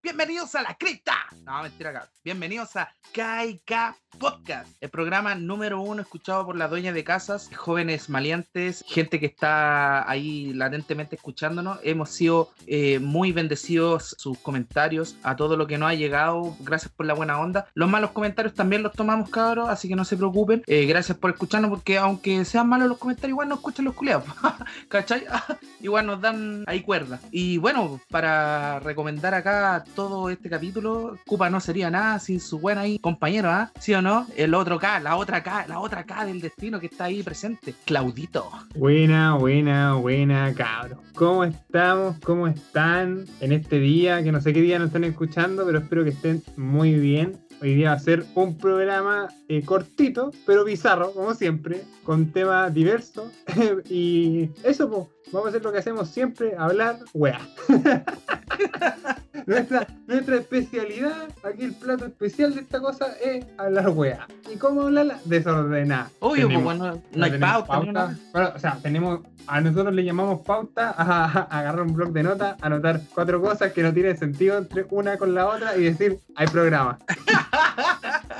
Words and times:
Bienvenidos 0.00 0.54
a 0.54 0.62
la 0.62 0.74
cripta. 0.74 1.14
No, 1.44 1.60
mentira 1.62 1.90
acá. 1.90 2.08
Bienvenidos 2.24 2.76
a 2.76 2.94
KK 3.12 3.96
Podcast, 4.18 4.68
el 4.80 4.90
programa 4.90 5.34
número 5.34 5.80
uno 5.80 6.02
escuchado 6.02 6.46
por 6.46 6.56
las 6.56 6.70
dueñas 6.70 6.94
de 6.94 7.04
casas, 7.04 7.50
jóvenes 7.54 8.08
maleantes, 8.08 8.84
gente 8.86 9.18
que 9.18 9.26
está 9.26 10.08
ahí 10.08 10.52
latentemente 10.52 11.16
escuchándonos. 11.16 11.78
Hemos 11.82 12.10
sido 12.10 12.50
eh, 12.66 12.98
muy 12.98 13.32
bendecidos 13.32 14.14
sus 14.18 14.38
comentarios, 14.38 15.16
a 15.22 15.36
todo 15.36 15.56
lo 15.56 15.66
que 15.66 15.78
nos 15.78 15.90
ha 15.90 15.94
llegado. 15.94 16.56
Gracias 16.60 16.92
por 16.92 17.06
la 17.06 17.14
buena 17.14 17.40
onda. 17.40 17.68
Los 17.74 17.88
malos 17.88 18.12
comentarios 18.12 18.54
también 18.54 18.82
los 18.82 18.92
tomamos, 18.92 19.30
cabros, 19.30 19.68
así 19.68 19.88
que 19.88 19.96
no 19.96 20.04
se 20.04 20.16
preocupen. 20.16 20.62
Eh, 20.66 20.86
gracias 20.86 21.18
por 21.18 21.30
escucharnos, 21.30 21.70
porque 21.70 21.98
aunque 21.98 22.44
sean 22.44 22.68
malos 22.68 22.88
los 22.88 22.98
comentarios, 22.98 23.30
igual 23.30 23.48
nos 23.48 23.58
escuchan 23.58 23.84
los 23.84 23.94
culiados. 23.94 24.24
¿Cachai? 24.88 25.24
igual 25.80 26.06
nos 26.06 26.20
dan 26.20 26.64
ahí 26.66 26.82
cuerda. 26.82 27.20
Y 27.30 27.58
bueno, 27.58 28.00
para 28.10 28.80
recomendar 28.80 29.34
acá 29.34 29.84
todo 29.94 30.30
este 30.30 30.48
capítulo, 30.48 31.16
Cupa 31.26 31.50
no 31.50 31.60
sería 31.60 31.90
nada 31.90 32.18
sin 32.18 32.40
su 32.40 32.58
buen 32.58 32.78
ahí 32.78 32.98
compañero, 32.98 33.50
¿ah? 33.50 33.72
¿Sí 33.78 33.94
o 33.94 34.02
no? 34.02 34.26
El 34.36 34.54
otro 34.54 34.78
K, 34.78 35.00
la 35.00 35.16
otra 35.16 35.42
K, 35.42 35.66
la 35.68 35.80
otra 35.80 36.04
K 36.04 36.26
del 36.26 36.40
destino 36.40 36.80
que 36.80 36.86
está 36.86 37.04
ahí 37.04 37.22
presente, 37.22 37.74
Claudito. 37.84 38.50
Buena, 38.74 39.36
buena, 39.36 39.94
buena, 39.94 40.54
cabros. 40.54 40.98
¿Cómo 41.14 41.44
estamos? 41.44 42.16
¿Cómo 42.20 42.46
están 42.46 43.24
en 43.40 43.52
este 43.52 43.78
día? 43.78 44.22
Que 44.22 44.32
no 44.32 44.40
sé 44.40 44.52
qué 44.52 44.60
día 44.60 44.78
nos 44.78 44.88
están 44.88 45.04
escuchando, 45.04 45.64
pero 45.66 45.78
espero 45.78 46.04
que 46.04 46.10
estén 46.10 46.42
muy 46.56 46.94
bien. 46.94 47.38
Hoy 47.60 47.74
día 47.74 47.90
va 47.90 47.96
a 47.96 47.98
ser 47.98 48.24
un 48.36 48.56
programa 48.56 49.28
eh, 49.48 49.64
cortito, 49.64 50.30
pero 50.46 50.64
bizarro, 50.64 51.12
como 51.12 51.34
siempre, 51.34 51.82
con 52.04 52.30
temas 52.30 52.72
diversos. 52.72 53.32
y 53.90 54.50
eso, 54.62 54.88
pues, 54.88 55.08
vamos 55.32 55.46
a 55.46 55.48
hacer 55.50 55.62
lo 55.62 55.72
que 55.72 55.78
hacemos 55.78 56.08
siempre, 56.08 56.54
hablar 56.56 56.98
weá. 57.14 57.40
nuestra, 59.46 59.86
nuestra 60.06 60.36
especialidad, 60.36 61.28
aquí 61.44 61.64
el 61.64 61.74
plato 61.74 62.06
especial 62.06 62.54
de 62.54 62.60
esta 62.62 62.80
cosa 62.80 63.06
es 63.22 63.46
hablar 63.56 63.88
weá. 63.90 64.26
¿Y 64.52 64.56
cómo 64.56 64.82
hablarla? 64.82 65.18
Desordenada. 65.24 66.10
Obvio, 66.20 66.48
pues 66.48 66.58
Tenemos- 66.58 66.64
bueno, 66.78 67.02
no 67.14 67.24
hay 67.24 67.38
pauta. 67.38 68.16
Bueno, 68.32 68.52
o 68.54 68.58
sea, 68.58 68.78
tenemos, 68.82 69.20
a 69.46 69.60
nosotros 69.60 69.94
le 69.94 70.04
llamamos 70.04 70.40
pauta 70.42 70.90
a, 70.96 71.24
a 71.24 71.58
agarrar 71.60 71.82
un 71.82 71.94
blog 71.94 72.12
de 72.12 72.22
notas, 72.22 72.56
anotar 72.62 73.00
cuatro 73.14 73.40
cosas 73.40 73.72
que 73.72 73.82
no 73.82 73.92
tienen 73.92 74.16
sentido 74.18 74.58
entre 74.58 74.86
una 74.90 75.16
con 75.16 75.34
la 75.34 75.46
otra 75.46 75.76
y 75.76 75.84
decir, 75.84 76.18
hay 76.36 76.46
programa. 76.46 76.98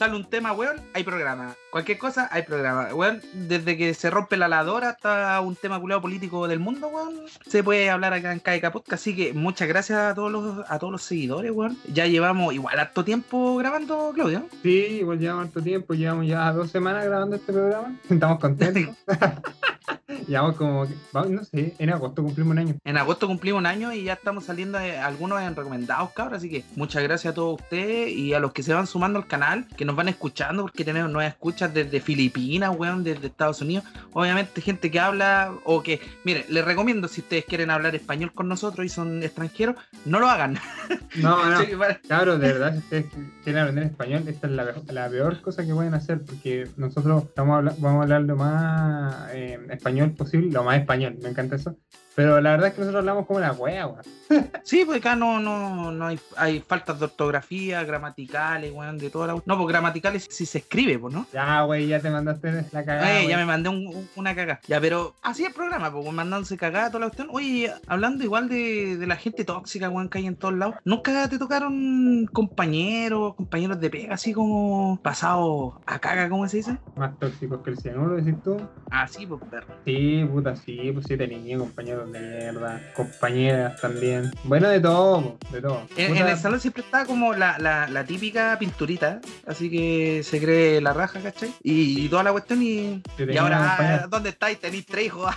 Sale 0.00 0.16
un 0.16 0.24
tema, 0.24 0.54
weón, 0.54 0.80
hay 0.94 1.04
programa. 1.04 1.54
Cualquier 1.70 1.98
cosa, 1.98 2.26
hay 2.32 2.40
programa. 2.44 2.94
Weón, 2.94 3.20
desde 3.34 3.76
que 3.76 3.92
se 3.92 4.08
rompe 4.08 4.38
la 4.38 4.48
ladora 4.48 4.88
hasta 4.88 5.38
un 5.42 5.56
tema 5.56 5.78
culeado 5.78 6.00
político 6.00 6.48
del 6.48 6.58
mundo, 6.58 6.88
weón, 6.88 7.16
se 7.46 7.62
puede 7.62 7.90
hablar 7.90 8.14
acá 8.14 8.32
en 8.32 8.38
KK 8.38 8.72
Podcast. 8.72 8.94
Así 8.94 9.14
que 9.14 9.34
muchas 9.34 9.68
gracias 9.68 9.98
a 9.98 10.14
todos 10.14 10.32
los, 10.32 10.64
a 10.70 10.78
todos 10.78 10.90
los 10.90 11.02
seguidores, 11.02 11.52
weón. 11.52 11.76
Ya 11.92 12.06
llevamos 12.06 12.54
igual 12.54 12.78
harto 12.78 13.04
tiempo 13.04 13.56
grabando, 13.56 14.12
Claudio. 14.14 14.46
Sí, 14.62 15.00
igual 15.00 15.18
llevamos 15.18 15.48
harto 15.48 15.60
tiempo, 15.60 15.92
llevamos 15.92 16.26
ya 16.26 16.50
dos 16.50 16.70
semanas 16.70 17.04
grabando 17.04 17.36
este 17.36 17.52
programa. 17.52 17.94
Estamos 18.08 18.38
contentos. 18.38 18.96
llevamos 20.30 20.54
como, 20.54 20.86
no 21.28 21.44
sé, 21.44 21.74
en 21.78 21.90
agosto 21.90 22.22
cumplimos 22.22 22.52
un 22.52 22.58
año. 22.58 22.76
En 22.84 22.96
agosto 22.96 23.26
cumplimos 23.26 23.58
un 23.58 23.66
año 23.66 23.92
y 23.92 24.04
ya 24.04 24.12
estamos 24.12 24.44
saliendo 24.44 24.78
eh, 24.78 24.96
algunos 24.96 25.42
en 25.42 25.56
recomendados, 25.56 26.10
cabros. 26.12 26.38
Así 26.38 26.48
que 26.48 26.64
muchas 26.76 27.02
gracias 27.02 27.32
a 27.32 27.34
todos 27.34 27.60
ustedes 27.60 28.12
y 28.12 28.32
a 28.32 28.38
los 28.38 28.52
que 28.52 28.62
se 28.62 28.72
van 28.72 28.86
sumando 28.86 29.18
al 29.18 29.26
canal, 29.26 29.66
que 29.76 29.84
nos 29.84 29.96
van 29.96 30.08
escuchando, 30.08 30.62
porque 30.62 30.84
tenemos 30.84 31.10
nuevas 31.10 31.32
escuchas 31.32 31.74
desde 31.74 32.00
Filipinas, 32.00 32.74
weón, 32.76 33.02
desde 33.02 33.26
Estados 33.26 33.60
Unidos. 33.60 33.84
Obviamente, 34.12 34.60
gente 34.60 34.90
que 34.90 35.00
habla 35.00 35.52
o 35.64 35.82
que, 35.82 36.00
mire, 36.24 36.46
les 36.48 36.64
recomiendo 36.64 37.08
si 37.08 37.22
ustedes 37.22 37.44
quieren 37.44 37.70
hablar 37.70 37.96
español 37.96 38.32
con 38.32 38.48
nosotros 38.48 38.86
y 38.86 38.88
son 38.88 39.22
extranjeros, 39.24 39.74
no 40.04 40.20
lo 40.20 40.28
hagan. 40.28 40.58
No, 41.16 41.44
no. 41.50 41.58
Cabros, 42.08 42.40
de 42.40 42.52
verdad, 42.52 42.72
si 42.72 42.78
ustedes 42.78 43.06
quieren 43.42 43.62
aprender 43.62 43.84
español, 43.84 44.24
esta 44.28 44.46
es 44.46 44.52
la, 44.52 44.74
la 44.92 45.08
peor 45.08 45.40
cosa 45.40 45.64
que 45.66 45.74
pueden 45.74 45.94
hacer, 45.94 46.20
porque 46.22 46.68
nosotros 46.76 47.24
estamos 47.24 47.56
habla- 47.56 47.74
vamos 47.78 48.00
a 48.00 48.02
hablar 48.04 48.22
lo 48.22 48.36
más 48.36 49.28
eh, 49.32 49.58
español 49.70 50.12
posible, 50.12 50.50
lo 50.52 50.62
más 50.64 50.78
español, 50.78 51.16
me 51.22 51.28
encanta 51.30 51.56
eso. 51.56 51.76
Pero 52.14 52.40
la 52.40 52.50
verdad 52.52 52.68
es 52.68 52.74
que 52.74 52.80
nosotros 52.80 53.00
hablamos 53.00 53.26
como 53.26 53.40
la 53.40 53.52
wea, 53.52 53.86
weón. 53.86 54.02
Sí, 54.62 54.84
pues 54.84 54.98
acá 54.98 55.16
no, 55.16 55.40
no, 55.40 55.90
no 55.90 56.06
hay, 56.06 56.20
hay 56.36 56.60
faltas 56.60 56.98
de 57.00 57.06
ortografía, 57.06 57.82
gramaticales, 57.82 58.72
weón, 58.72 58.98
de 58.98 59.10
toda 59.10 59.26
la... 59.28 59.42
No, 59.44 59.56
pues 59.56 59.68
gramaticales 59.68 60.26
si 60.30 60.46
se 60.46 60.58
escribe, 60.58 60.98
pues, 60.98 61.12
¿no? 61.12 61.26
Ya, 61.32 61.64
wey, 61.64 61.88
ya 61.88 61.98
te 62.00 62.10
mandaste 62.10 62.66
la 62.70 62.84
cagada. 62.84 63.20
Eh, 63.20 63.26
ya 63.28 63.36
me 63.36 63.44
mandé 63.44 63.68
un- 63.70 63.86
un- 63.88 64.08
una 64.16 64.34
cagada. 64.36 64.60
Ya, 64.68 64.80
pero 64.80 65.14
así 65.22 65.42
es 65.42 65.48
el 65.48 65.54
programa, 65.54 65.90
pues 65.92 66.12
mandándose 66.12 66.56
cagada 66.56 66.88
toda 66.88 67.00
la 67.00 67.06
cuestión. 67.06 67.28
Oye, 67.32 67.72
hablando 67.88 68.22
igual 68.22 68.48
de, 68.48 68.96
de 68.96 69.06
la 69.06 69.16
gente 69.16 69.44
tóxica, 69.44 69.88
weón, 69.88 70.08
que 70.08 70.18
hay 70.18 70.26
en 70.26 70.36
todos 70.36 70.54
lados. 70.54 70.76
¿Nunca 70.84 71.28
te 71.28 71.38
tocaron 71.38 72.26
compañeros, 72.32 73.34
compañeros 73.34 73.80
de 73.80 73.90
pega, 73.90 74.14
así 74.14 74.32
como 74.32 75.00
pasados 75.02 75.74
a 75.86 75.98
caga, 75.98 76.28
como 76.28 76.46
se 76.48 76.58
dice? 76.58 76.78
Más 76.96 77.18
tóxicos 77.18 77.62
que 77.62 77.70
el 77.70 77.78
cianuro, 77.78 78.16
decís 78.16 78.40
tú. 78.44 78.60
Así, 78.90 79.26
pues, 79.26 79.40
perro. 79.50 79.74
Sí, 79.84 80.24
puta, 80.30 80.54
sí, 80.56 80.90
pues 80.92 81.06
sí 81.06 81.16
tenía 81.16 81.58
compañeros 81.58 82.09
mierda, 82.10 82.80
compañeras 82.94 83.80
también. 83.80 84.30
Bueno, 84.44 84.68
de 84.68 84.80
todo, 84.80 85.38
de 85.50 85.60
todo. 85.62 85.82
En, 85.96 86.16
el 86.16 86.36
salón 86.36 86.60
siempre 86.60 86.82
está 86.82 87.04
como 87.06 87.32
la, 87.34 87.58
la, 87.58 87.88
la 87.88 88.04
típica 88.04 88.56
pinturita, 88.58 89.20
así 89.46 89.70
que 89.70 90.22
se 90.24 90.40
cree 90.40 90.80
la 90.80 90.92
raja, 90.92 91.20
¿cachai? 91.20 91.54
Y, 91.62 92.04
y 92.04 92.08
toda 92.08 92.22
la 92.22 92.32
cuestión 92.32 92.62
y... 92.62 93.02
Y 93.18 93.36
ahora, 93.36 94.06
¿dónde 94.08 94.30
estáis? 94.30 94.58
Tenéis 94.60 94.86
tres 94.86 95.06
hijos. 95.06 95.34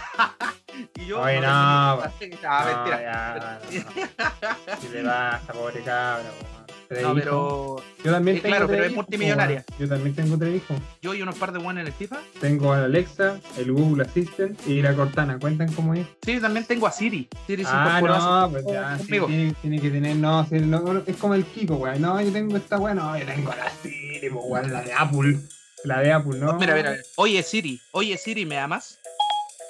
y 0.95 1.05
yo. 1.05 1.21
Oye, 1.21 1.39
no, 1.39 1.47
no, 1.47 2.03
Ah, 2.45 2.65
mentira. 2.65 3.01
ya, 3.01 3.59
no. 3.61 4.79
¿Qué 4.81 4.89
le 4.89 5.03
pasa, 5.03 5.53
pobre 5.53 5.81
cabra, 5.81 6.29
po, 6.39 6.52
Tres 6.93 7.03
No, 7.03 7.09
hijos. 7.11 7.23
pero 7.23 7.75
Yo 8.03 8.11
también 8.11 8.37
Eh, 8.37 8.41
tengo 8.41 8.51
claro, 8.55 8.67
tres 8.67 8.75
pero 8.77 8.83
es 8.85 8.91
hijos, 8.91 9.05
multimillonaria. 9.05 9.63
po, 9.63 9.75
Yo 9.79 9.89
también 9.89 10.15
tengo 10.15 10.37
tres 10.37 10.55
hijos. 10.57 10.77
yo 11.01 11.13
y 11.13 11.21
unos 11.21 11.35
par 11.35 11.51
de 11.51 11.59
buenos 11.59 11.81
en 11.81 11.87
el 11.87 11.93
FIFA. 11.93 12.19
Tengo 12.39 12.73
a 12.73 12.83
Alexa, 12.83 13.39
el 13.57 13.71
Google 13.71 14.03
Assistant 14.03 14.59
y 14.67 14.81
la 14.81 14.93
Cortana. 14.93 15.39
¿Cuentan 15.39 15.71
como 15.73 15.95
hijos? 15.95 16.09
Sí, 16.25 16.39
también 16.39 16.65
tengo 16.65 16.87
a 16.87 16.91
Siri. 16.91 17.27
Siri 17.47 17.63
se 17.63 17.69
Ah, 17.73 17.99
no, 18.01 18.49
pues 18.51 18.63
poco 18.63 18.73
ya, 18.73 18.97
sí, 18.99 19.05
tiene, 19.07 19.53
tiene 19.61 19.81
que 19.81 19.89
tener, 19.89 20.15
no, 20.17 20.45
sí, 20.47 20.55
no, 20.59 21.03
es 21.05 21.15
como 21.17 21.33
el 21.33 21.45
Kiko, 21.45 21.75
weón. 21.75 22.01
No, 22.01 22.21
yo 22.21 22.31
tengo 22.31 22.57
esta, 22.57 22.77
weón, 22.77 22.97
no, 22.97 23.17
yo 23.17 23.25
tengo 23.25 23.49
la 23.55 23.69
Siri, 23.81 24.29
po, 24.29 24.39
weón, 24.41 24.71
la 24.71 24.81
de 24.81 24.93
Apple. 24.93 25.39
La 25.85 25.99
de 26.01 26.11
Apple, 26.13 26.39
¿no? 26.39 26.53
Mira, 26.53 26.75
mira, 26.75 26.91
mira. 26.91 27.03
Oye, 27.17 27.43
Siri. 27.43 27.79
Oye, 27.91 28.17
Siri, 28.17 28.45
¿me 28.45 28.57
amas? 28.57 28.99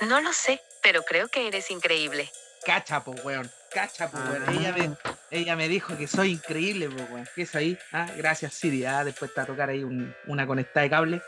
No 0.07 0.21
lo 0.21 0.31
sé, 0.33 0.59
pero 0.83 1.01
creo 1.03 1.27
que 1.27 1.47
eres 1.47 1.71
increíble. 1.71 2.29
Cacha, 2.65 3.03
po, 3.03 3.11
weón. 3.23 3.49
Cacha, 3.73 4.09
po, 4.09 4.17
weón. 4.17 4.43
Ah. 4.47 4.51
Ella 4.53 4.71
me, 4.73 4.95
ella 5.31 5.55
me 5.55 5.67
dijo 5.67 5.97
que 5.97 6.07
soy 6.07 6.31
increíble, 6.33 6.89
po, 6.89 7.03
weón. 7.13 7.27
¿Qué 7.35 7.41
es 7.43 7.55
ahí? 7.55 7.77
Ah, 7.91 8.07
gracias, 8.17 8.53
Siri. 8.53 8.85
Ah, 8.85 9.03
después 9.03 9.33
te 9.33 9.39
va 9.39 9.43
a 9.43 9.47
tocar 9.47 9.69
ahí 9.69 9.83
un- 9.83 10.13
una 10.27 10.45
conectada 10.45 10.83
de 10.83 10.89
cable. 10.89 11.21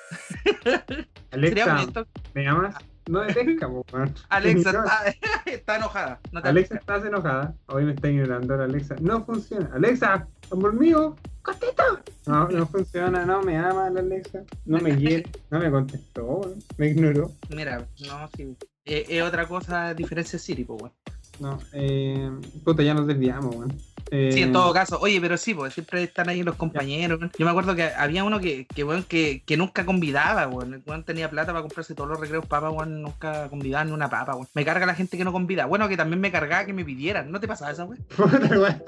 Alexa. 1.32 1.86
¿me 2.34 2.44
llamas? 2.44 2.76
No 3.08 3.24
me 3.24 3.34
pesca, 3.34 3.68
po, 3.68 3.86
weón. 3.92 4.14
Alexa 4.30 4.70
está, 5.16 5.16
está 5.52 5.76
enojada. 5.78 6.20
No 6.32 6.42
te 6.42 6.50
Alexa, 6.50 6.76
estás 6.76 7.06
enojada. 7.06 7.54
Hoy 7.68 7.86
me 7.86 7.94
está 7.94 8.10
ignorando 8.10 8.56
la 8.58 8.66
Alexa. 8.66 8.96
No 9.02 9.24
funciona. 9.26 9.70
Alexa, 9.74 10.28
amor 10.52 10.74
mío, 10.74 11.16
costito. 11.42 12.00
No, 12.26 12.48
no 12.50 12.66
funciona, 12.68 13.26
no 13.26 13.42
me 13.42 13.58
ama 13.58 13.90
la 13.90 14.00
Alexa. 14.00 14.44
No 14.66 14.80
me 14.80 14.96
quiere, 14.96 15.30
no 15.52 15.60
me 15.60 15.70
contestó, 15.70 16.56
me 16.78 16.88
ignoró. 16.88 17.32
Mira, 17.50 17.86
no, 18.08 18.30
sí. 18.36 18.56
Eh, 18.86 19.06
Es 19.10 19.24
otra 19.24 19.48
cosa, 19.48 19.94
diferencia 19.94 20.38
Siri, 20.40 20.64
po, 20.64 20.76
weón. 20.76 20.94
No, 21.40 21.60
eh, 21.74 22.32
puta, 22.64 22.84
ya 22.84 22.94
nos 22.94 23.08
desviamos, 23.08 23.56
weón. 23.56 23.74
Eh, 24.12 24.32
Sí, 24.32 24.44
en 24.44 24.54
todo 24.54 24.72
caso. 24.72 25.00
Oye, 25.02 25.20
pero 25.20 25.36
sí, 25.36 25.54
pues 25.54 25.74
siempre 25.74 26.04
están 26.04 26.30
ahí 26.30 26.44
los 26.44 26.56
compañeros. 26.56 27.20
Yo 27.38 27.46
me 27.46 27.50
acuerdo 27.52 27.76
que 27.76 27.84
había 27.84 28.24
uno 28.24 28.40
que, 28.40 28.68
que, 28.68 28.84
weón, 28.84 29.04
que, 29.04 29.42
que 29.46 29.58
nunca 29.58 29.86
convidaba, 29.86 30.48
weón. 30.48 30.84
Weón 30.86 31.04
tenía 31.04 31.30
plata 31.30 31.52
para 31.52 31.62
comprarse 31.62 31.96
todos 31.96 32.10
los 32.12 32.20
recreos 32.20 32.46
papas, 32.46 32.72
weón. 32.72 33.02
Nunca 33.02 33.50
convidaba 33.50 33.84
ni 33.84 33.92
una 33.92 34.10
papa, 34.10 34.36
weón. 34.36 34.48
Me 34.54 34.64
carga 34.64 34.86
la 34.86 34.96
gente 34.96 35.18
que 35.18 35.24
no 35.26 35.32
convida. 35.34 35.66
Bueno, 35.66 35.90
que 35.90 35.98
también 35.98 36.22
me 36.22 36.32
cargaba 36.32 36.66
que 36.66 36.74
me 36.74 36.86
pidieran. 36.86 37.32
¿No 37.32 37.40
te 37.40 37.48
pasaba 37.48 37.72
esa, 37.72 37.86
weón? 37.86 38.00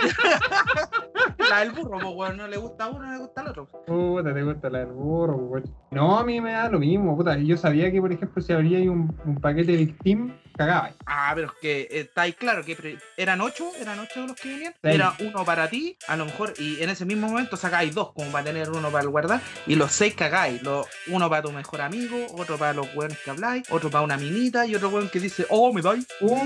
La 1.49 1.59
del 1.59 1.71
burro, 1.71 1.97
pues, 1.99 2.13
weón. 2.15 2.37
No 2.37 2.47
le 2.47 2.57
gusta 2.57 2.85
a 2.85 2.89
uno, 2.89 3.05
no 3.05 3.11
le 3.11 3.19
gusta 3.19 3.41
al 3.41 3.47
otro. 3.47 3.67
Puta, 3.85 4.33
te 4.33 4.43
gusta 4.43 4.69
la 4.69 4.79
del 4.79 4.91
burro, 4.91 5.35
weón. 5.35 5.63
No, 5.91 6.19
a 6.19 6.23
mí 6.23 6.41
me 6.41 6.51
da 6.51 6.69
lo 6.69 6.79
mismo, 6.79 7.15
puta. 7.17 7.37
Yo 7.37 7.57
sabía 7.57 7.91
que, 7.91 8.01
por 8.01 8.11
ejemplo, 8.11 8.41
si 8.41 8.53
abría 8.53 8.77
ahí 8.79 8.87
un, 8.87 9.15
un 9.25 9.35
paquete 9.35 9.71
de 9.77 9.93
Steam, 9.99 10.33
cagaba. 10.57 10.91
Ah, 11.05 11.31
pero 11.35 11.47
es 11.47 11.53
que 11.61 11.81
eh, 11.81 11.99
está 12.01 12.23
ahí 12.23 12.33
claro 12.33 12.65
que 12.65 12.97
eran 13.15 13.39
ocho, 13.41 13.71
eran 13.79 13.99
ocho 13.99 14.25
los 14.27 14.35
que 14.35 14.49
venían. 14.49 14.73
Era 14.83 15.15
uno 15.19 15.45
para 15.45 15.69
ti, 15.69 15.97
a 16.07 16.15
lo 16.17 16.25
mejor, 16.25 16.53
y 16.57 16.81
en 16.81 16.89
ese 16.89 17.05
mismo 17.05 17.27
momento 17.29 17.55
sacáis 17.55 17.93
dos, 17.93 18.11
como 18.13 18.31
para 18.31 18.43
tener 18.45 18.69
uno 18.71 18.89
para 18.91 19.03
el 19.03 19.09
guardar, 19.09 19.41
y 19.65 19.75
los 19.75 19.91
seis 19.91 20.13
cagáis. 20.15 20.61
Lo- 20.63 20.85
uno 21.07 21.29
para 21.29 21.41
tu 21.43 21.51
mejor 21.51 21.81
amigo, 21.81 22.25
otro 22.37 22.57
para 22.57 22.73
los 22.73 22.87
weones 22.95 23.17
que 23.19 23.29
habláis, 23.29 23.63
otro 23.69 23.89
para 23.89 24.03
una 24.03 24.17
minita, 24.17 24.65
y 24.65 24.75
otro 24.75 24.89
weón 24.89 25.09
que 25.09 25.19
dice, 25.19 25.45
oh, 25.49 25.71
me 25.71 25.81
dais. 25.81 26.05
Uy, 26.21 26.41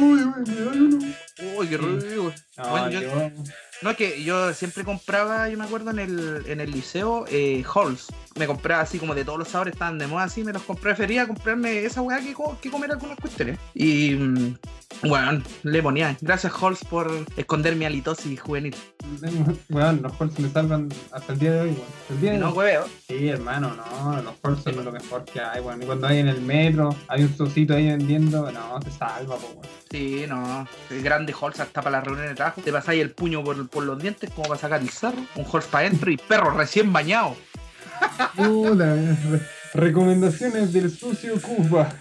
me 0.46 0.56
da 0.62 0.72
uno. 0.74 1.00
Uy, 1.58 1.68
qué 1.68 1.78
rico. 1.78 2.34
No, 2.58 2.70
Bueno, 2.70 2.90
yo- 2.90 3.10
bueno. 3.10 3.44
No, 3.82 3.90
es 3.90 3.98
que 3.98 4.24
yo 4.24 4.54
siempre 4.54 4.84
compraba, 4.84 5.50
yo 5.50 5.58
me 5.58 5.64
acuerdo 5.64 5.90
en 5.90 5.98
el, 5.98 6.44
en 6.46 6.62
el 6.62 6.70
liceo, 6.70 7.26
eh, 7.30 7.64
halls. 7.74 8.10
Me 8.36 8.48
compraba 8.48 8.82
así 8.84 8.98
como 9.00 9.14
de 9.16 9.26
todos 9.26 9.40
los 9.40 9.48
sabores, 9.50 9.74
estaban 9.74 9.98
de 9.98 10.08
moda 10.08 10.24
así, 10.24 10.44
me 10.44 10.54
los 10.54 10.62
compré, 10.64 10.82
prefería 10.92 11.28
comprarme 11.28 11.84
esa 11.86 12.02
weá 12.02 12.20
que, 12.22 12.34
co- 12.34 12.58
que 12.62 12.70
comer 12.72 12.92
algunas 12.92 13.18
cuestiones. 13.20 13.58
Y 13.74 14.12
mm, 14.16 14.56
bueno, 15.04 15.42
le 15.64 15.82
ponía, 15.84 16.16
gracias 16.22 16.54
Halls 16.62 16.84
por 16.86 17.12
esconder 17.38 17.76
mi 17.76 17.86
halitosis 17.86 18.40
juvenil. 18.40 18.76
Weón, 19.70 20.02
los 20.02 20.14
Halls 20.20 20.40
me 20.40 20.50
salvan 20.50 20.90
hasta 21.12 21.34
el 21.34 21.40
día 21.40 21.52
de 21.54 21.62
hoy, 21.62 21.68
weón. 21.70 21.82
Hasta 22.02 22.14
el 22.14 22.22
día 22.22 22.32
de 22.32 22.38
No, 22.38 22.50
hueveo. 22.52 22.86
Sí, 23.08 23.28
hermano, 23.30 23.74
no, 23.76 24.22
los 24.22 24.34
Halls 24.44 24.64
son 24.64 24.84
lo 24.86 24.92
mejor 24.92 25.26
que 25.26 25.40
hay, 25.42 25.62
weón. 25.62 25.82
Y 25.82 25.86
cuando 25.86 26.08
hay 26.08 26.20
en 26.20 26.28
el 26.28 26.42
metro, 26.42 26.96
hay 27.08 27.24
un 27.24 27.36
socito 27.36 27.74
ahí 27.76 27.88
vendiendo, 27.88 28.52
no, 28.52 28.82
se 28.82 28.92
salva, 28.92 29.36
po, 29.38 29.48
weón. 29.56 29.68
Sí, 29.90 30.24
no. 30.28 30.68
El 30.90 31.02
grande 31.04 31.34
Halls 31.40 31.60
hasta 31.60 31.82
para 31.82 31.98
las 31.98 32.06
reuniones 32.06 32.32
de 32.32 32.36
trabajo. 32.36 32.62
Te 32.62 32.72
pasáis 32.72 33.02
el 33.02 33.12
puño 33.12 33.44
por, 33.44 33.68
por 33.70 33.84
los 33.84 34.02
dientes 34.02 34.30
como 34.30 34.48
para 34.48 34.60
sacar 34.60 34.82
el 34.82 34.90
cerro. 34.90 35.18
Un 35.36 35.46
Halls 35.52 35.66
para 35.66 35.88
adentro 35.88 36.12
y 36.12 36.18
perro 36.18 36.52
recién 36.52 36.94
bañado. 36.94 37.36
Puta, 38.36 38.98
recomendaciones 39.74 40.74
del 40.74 40.90
sucio 40.90 41.40
Cuba. 41.42 41.94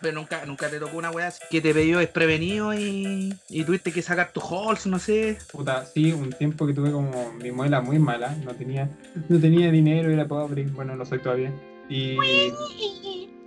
Pero 0.00 0.14
nunca, 0.14 0.44
nunca 0.44 0.68
te 0.68 0.78
tocó 0.78 0.98
una 0.98 1.10
weá 1.10 1.32
que 1.50 1.60
te 1.60 1.72
pidió 1.72 1.98
desprevenido 1.98 2.74
y, 2.74 3.34
y 3.48 3.64
tuviste 3.64 3.92
que 3.92 4.02
sacar 4.02 4.30
tu 4.32 4.40
Halls, 4.40 4.86
no 4.86 4.98
sé. 4.98 5.38
Puta, 5.50 5.86
sí, 5.86 6.12
un 6.12 6.30
tiempo 6.32 6.66
que 6.66 6.74
tuve 6.74 6.92
como 6.92 7.32
mi 7.32 7.50
muela 7.50 7.80
muy 7.80 7.98
mala, 7.98 8.36
no 8.44 8.54
tenía, 8.54 8.90
no 9.28 9.40
tenía 9.40 9.70
dinero, 9.70 10.10
era 10.10 10.28
pobre, 10.28 10.64
bueno, 10.64 10.94
no 10.96 11.06
soy 11.06 11.20
todavía. 11.20 11.52
Y... 11.88 12.16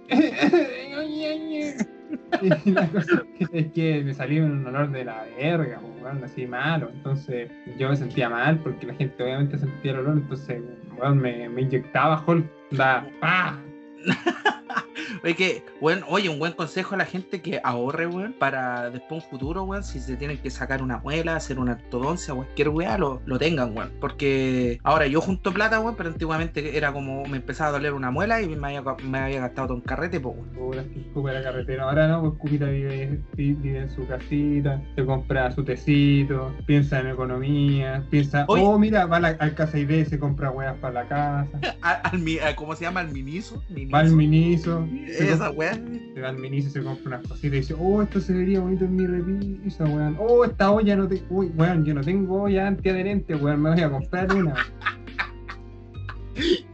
y 2.66 2.72
la 2.72 2.88
cosa 2.88 3.24
es 3.52 3.72
que 3.72 4.04
me 4.04 4.14
salió 4.14 4.46
un 4.46 4.66
olor 4.66 4.92
de 4.92 5.06
la 5.06 5.26
verga, 5.38 5.80
weón, 6.02 6.24
así 6.24 6.46
malo. 6.46 6.90
Entonces 6.94 7.52
yo 7.78 7.90
me 7.90 7.96
sentía 7.96 8.30
mal 8.30 8.58
porque 8.60 8.88
la 8.88 8.94
gente 8.94 9.24
obviamente 9.24 9.58
sentía 9.58 9.92
el 9.92 10.00
olor, 10.00 10.18
entonces 10.18 10.62
weón, 10.98 11.20
me, 11.20 11.50
me 11.50 11.62
inyectaba 11.62 12.24
Hulk, 12.26 12.46
¡pah! 12.78 13.58
Oye, 15.24 15.36
que, 15.36 15.64
weón, 15.82 16.04
oye, 16.08 16.30
un 16.30 16.40
buen 16.40 16.54
consejo 16.54 16.96
a 16.96 16.98
la 16.98 17.06
gente 17.06 17.42
que 17.42 17.60
ahorre, 17.64 18.08
weón, 18.08 18.34
para 18.38 18.90
después 18.90 19.24
un 19.24 19.30
futuro, 19.30 19.64
weón, 19.64 19.84
si 19.84 20.00
se 20.00 20.16
tienen 20.18 20.38
que 20.38 20.50
sacar 20.50 20.82
una 20.82 20.98
muela, 21.00 21.36
hacer 21.36 21.60
una 21.60 21.74
ortodoncia, 21.74 22.34
cualquier 22.34 22.70
weá, 22.70 22.98
lo, 22.98 23.22
lo 23.26 23.38
tengan, 23.40 23.76
weón. 23.76 23.92
Porque 24.00 24.80
ahora 24.84 25.08
yo 25.08 25.22
junto 25.22 25.54
plata, 25.54 25.80
weón, 25.80 25.96
pero 25.96 26.10
antiguamente 26.10 26.78
era 26.78 26.92
como 26.94 27.26
me 27.26 27.38
empezaba 27.38 27.70
a 27.70 27.74
doler 27.74 27.94
una 27.94 28.12
muela 28.12 28.42
y 28.42 28.48
me 28.48 28.68
había, 28.78 28.96
me 29.04 29.18
había 29.20 29.42
gastado 29.42 29.68
todo 29.70 29.78
un 29.78 29.84
carrete, 29.84 30.20
pues, 30.20 30.36
weón. 30.56 30.90
Era 31.30 31.44
carretera. 31.44 31.84
Ahora 31.84 32.08
no, 32.08 32.22
pues 32.22 32.34
Cupita 32.40 32.66
vive, 32.66 33.20
vi- 33.36 33.54
vive 33.54 33.80
en 33.80 33.90
su 33.90 34.06
casita, 34.08 34.82
se 34.96 35.06
compra 35.06 35.52
su 35.52 35.64
tecito, 35.64 36.54
piensa 36.66 37.00
en 37.00 37.08
economía, 37.08 38.04
piensa, 38.10 38.46
Oye. 38.48 38.64
oh, 38.66 38.80
mira, 38.80 39.06
va 39.06 39.18
a 39.18 39.20
la, 39.20 39.28
al 39.40 39.54
casa 39.56 39.78
ID, 39.78 40.06
se 40.08 40.18
compra 40.20 40.50
weas 40.52 40.76
para 40.78 40.94
la 41.04 41.08
casa, 41.08 41.60
Al, 41.82 42.02
al 42.04 42.56
¿Cómo 42.56 42.76
se 42.76 42.86
llama? 42.86 43.02
Al 43.02 43.12
miniso. 43.12 43.64
va 43.94 44.00
al 44.00 44.12
Miniso, 44.12 44.88
Esa 45.07 45.51
weá. 45.51 45.74
se 45.74 46.22
va 46.22 46.30
al 46.30 46.38
Miniso, 46.38 46.69
se 46.69 46.81
compra 46.81 47.18
unas 47.18 47.28
cositas 47.28 47.54
y 47.54 47.60
dice, 47.60 47.75
oh, 47.78 48.01
esto 48.01 48.19
se 48.19 48.34
vería 48.34 48.60
bonito 48.60 48.86
en 48.86 48.96
mi 48.96 49.07
repisa, 49.07 49.86
weón. 49.86 50.18
Oh, 50.19 50.46
esta 50.46 50.72
olla 50.72 50.96
no 50.96 51.07
te. 51.07 51.22
Uy, 51.30 51.51
weón, 51.56 51.84
yo 51.86 51.94
no 51.94 52.01
tengo 52.01 52.44
olla 52.44 52.68
antiadherente, 52.68 53.36
weón, 53.36 53.62
me 53.62 53.72
voy 53.72 53.81
a 53.81 53.90
comprar 53.90 54.34
una. 54.34 54.54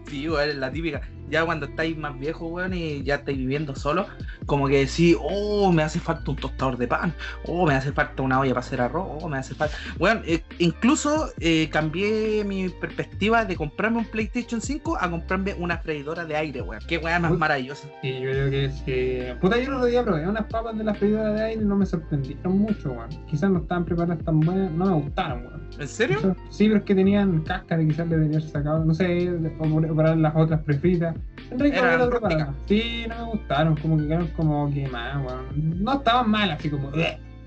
Sí, 0.07 0.29
weón, 0.29 0.49
es 0.49 0.55
la 0.57 0.71
típica. 0.71 1.01
Ya 1.29 1.43
cuando 1.45 1.65
estáis 1.65 1.97
más 1.97 2.17
viejos, 2.19 2.51
weón, 2.51 2.73
y 2.73 3.03
ya 3.03 3.15
estáis 3.15 3.37
viviendo 3.37 3.75
solo, 3.75 4.05
como 4.45 4.67
que 4.67 4.79
decís, 4.79 5.15
oh, 5.19 5.71
me 5.71 5.81
hace 5.83 5.99
falta 5.99 6.29
un 6.31 6.37
tostador 6.37 6.77
de 6.77 6.87
pan, 6.87 7.13
oh, 7.47 7.65
me 7.65 7.73
hace 7.73 7.91
falta 7.91 8.21
una 8.21 8.39
olla 8.39 8.51
para 8.53 8.59
hacer 8.65 8.81
arroz, 8.81 9.07
oh, 9.23 9.27
me 9.29 9.37
hace 9.37 9.55
falta. 9.55 9.75
Weón, 9.99 10.21
eh, 10.25 10.41
incluso 10.59 11.29
eh, 11.39 11.69
cambié 11.71 12.43
mi 12.45 12.69
perspectiva 12.69 13.45
de 13.45 13.55
comprarme 13.55 13.97
un 13.99 14.05
PlayStation 14.05 14.61
5 14.61 14.97
a 14.99 15.09
comprarme 15.09 15.53
una 15.55 15.77
freidora 15.79 16.25
de 16.25 16.35
aire, 16.35 16.61
weón. 16.61 16.81
Qué 16.87 16.97
weón 16.97 17.21
más 17.23 17.31
Uy. 17.31 17.37
maravillosa. 17.37 17.87
Sí, 18.01 18.13
yo 18.13 18.29
creo 18.31 18.49
que 18.51 18.65
es 18.65 18.81
que. 18.81 19.35
Puta, 19.41 19.57
yo 19.57 19.63
el 19.63 19.73
otro 19.73 19.85
día 19.87 20.03
probé 20.03 20.27
unas 20.27 20.45
papas 20.45 20.77
de 20.77 20.83
la 20.83 20.93
freidora 20.93 21.33
de 21.33 21.43
aire 21.43 21.61
y 21.61 21.65
no 21.65 21.75
me 21.75 21.85
sorprendieron 21.85 22.59
mucho, 22.59 22.91
weón. 22.91 23.09
Quizás 23.27 23.49
no 23.49 23.59
estaban 23.59 23.85
preparadas 23.85 24.23
tan 24.23 24.39
buenas, 24.41 24.71
no 24.71 24.85
me 24.85 24.93
gustaron, 25.03 25.45
weón. 25.45 25.61
¿En 25.79 25.87
serio? 25.87 26.17
Eso- 26.19 26.35
Sí, 26.49 26.67
pero 26.67 26.77
es 26.79 26.85
que 26.85 26.95
tenían 26.95 27.41
cáscara 27.41 27.81
y 27.81 27.87
quizás 27.87 28.07
le 28.07 28.17
deberían 28.17 28.41
sacado, 28.41 28.85
no 28.85 28.93
sé, 28.93 29.31
preparar 29.69 30.17
las 30.17 30.35
otras 30.35 30.61
prefritas. 30.61 31.14
Enrique 31.51 31.77
Eran 31.77 32.09
rústicas. 32.11 32.49
Sí, 32.67 33.05
no 33.07 33.15
me 33.17 33.31
gustaron, 33.33 33.75
como 33.77 33.97
que 33.97 34.03
quedaron 34.07 34.27
como 34.29 34.73
quemadas, 34.73 35.17
weón. 35.25 35.83
No 35.83 35.93
estaban 35.93 36.29
malas, 36.29 36.59
así 36.59 36.69
como, 36.69 36.91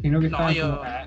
sino 0.02 0.20
que 0.20 0.28
No, 0.28 0.36
estaban 0.36 0.54
yo- 0.54 0.68
como. 0.78 0.82
"Ah". 0.84 1.06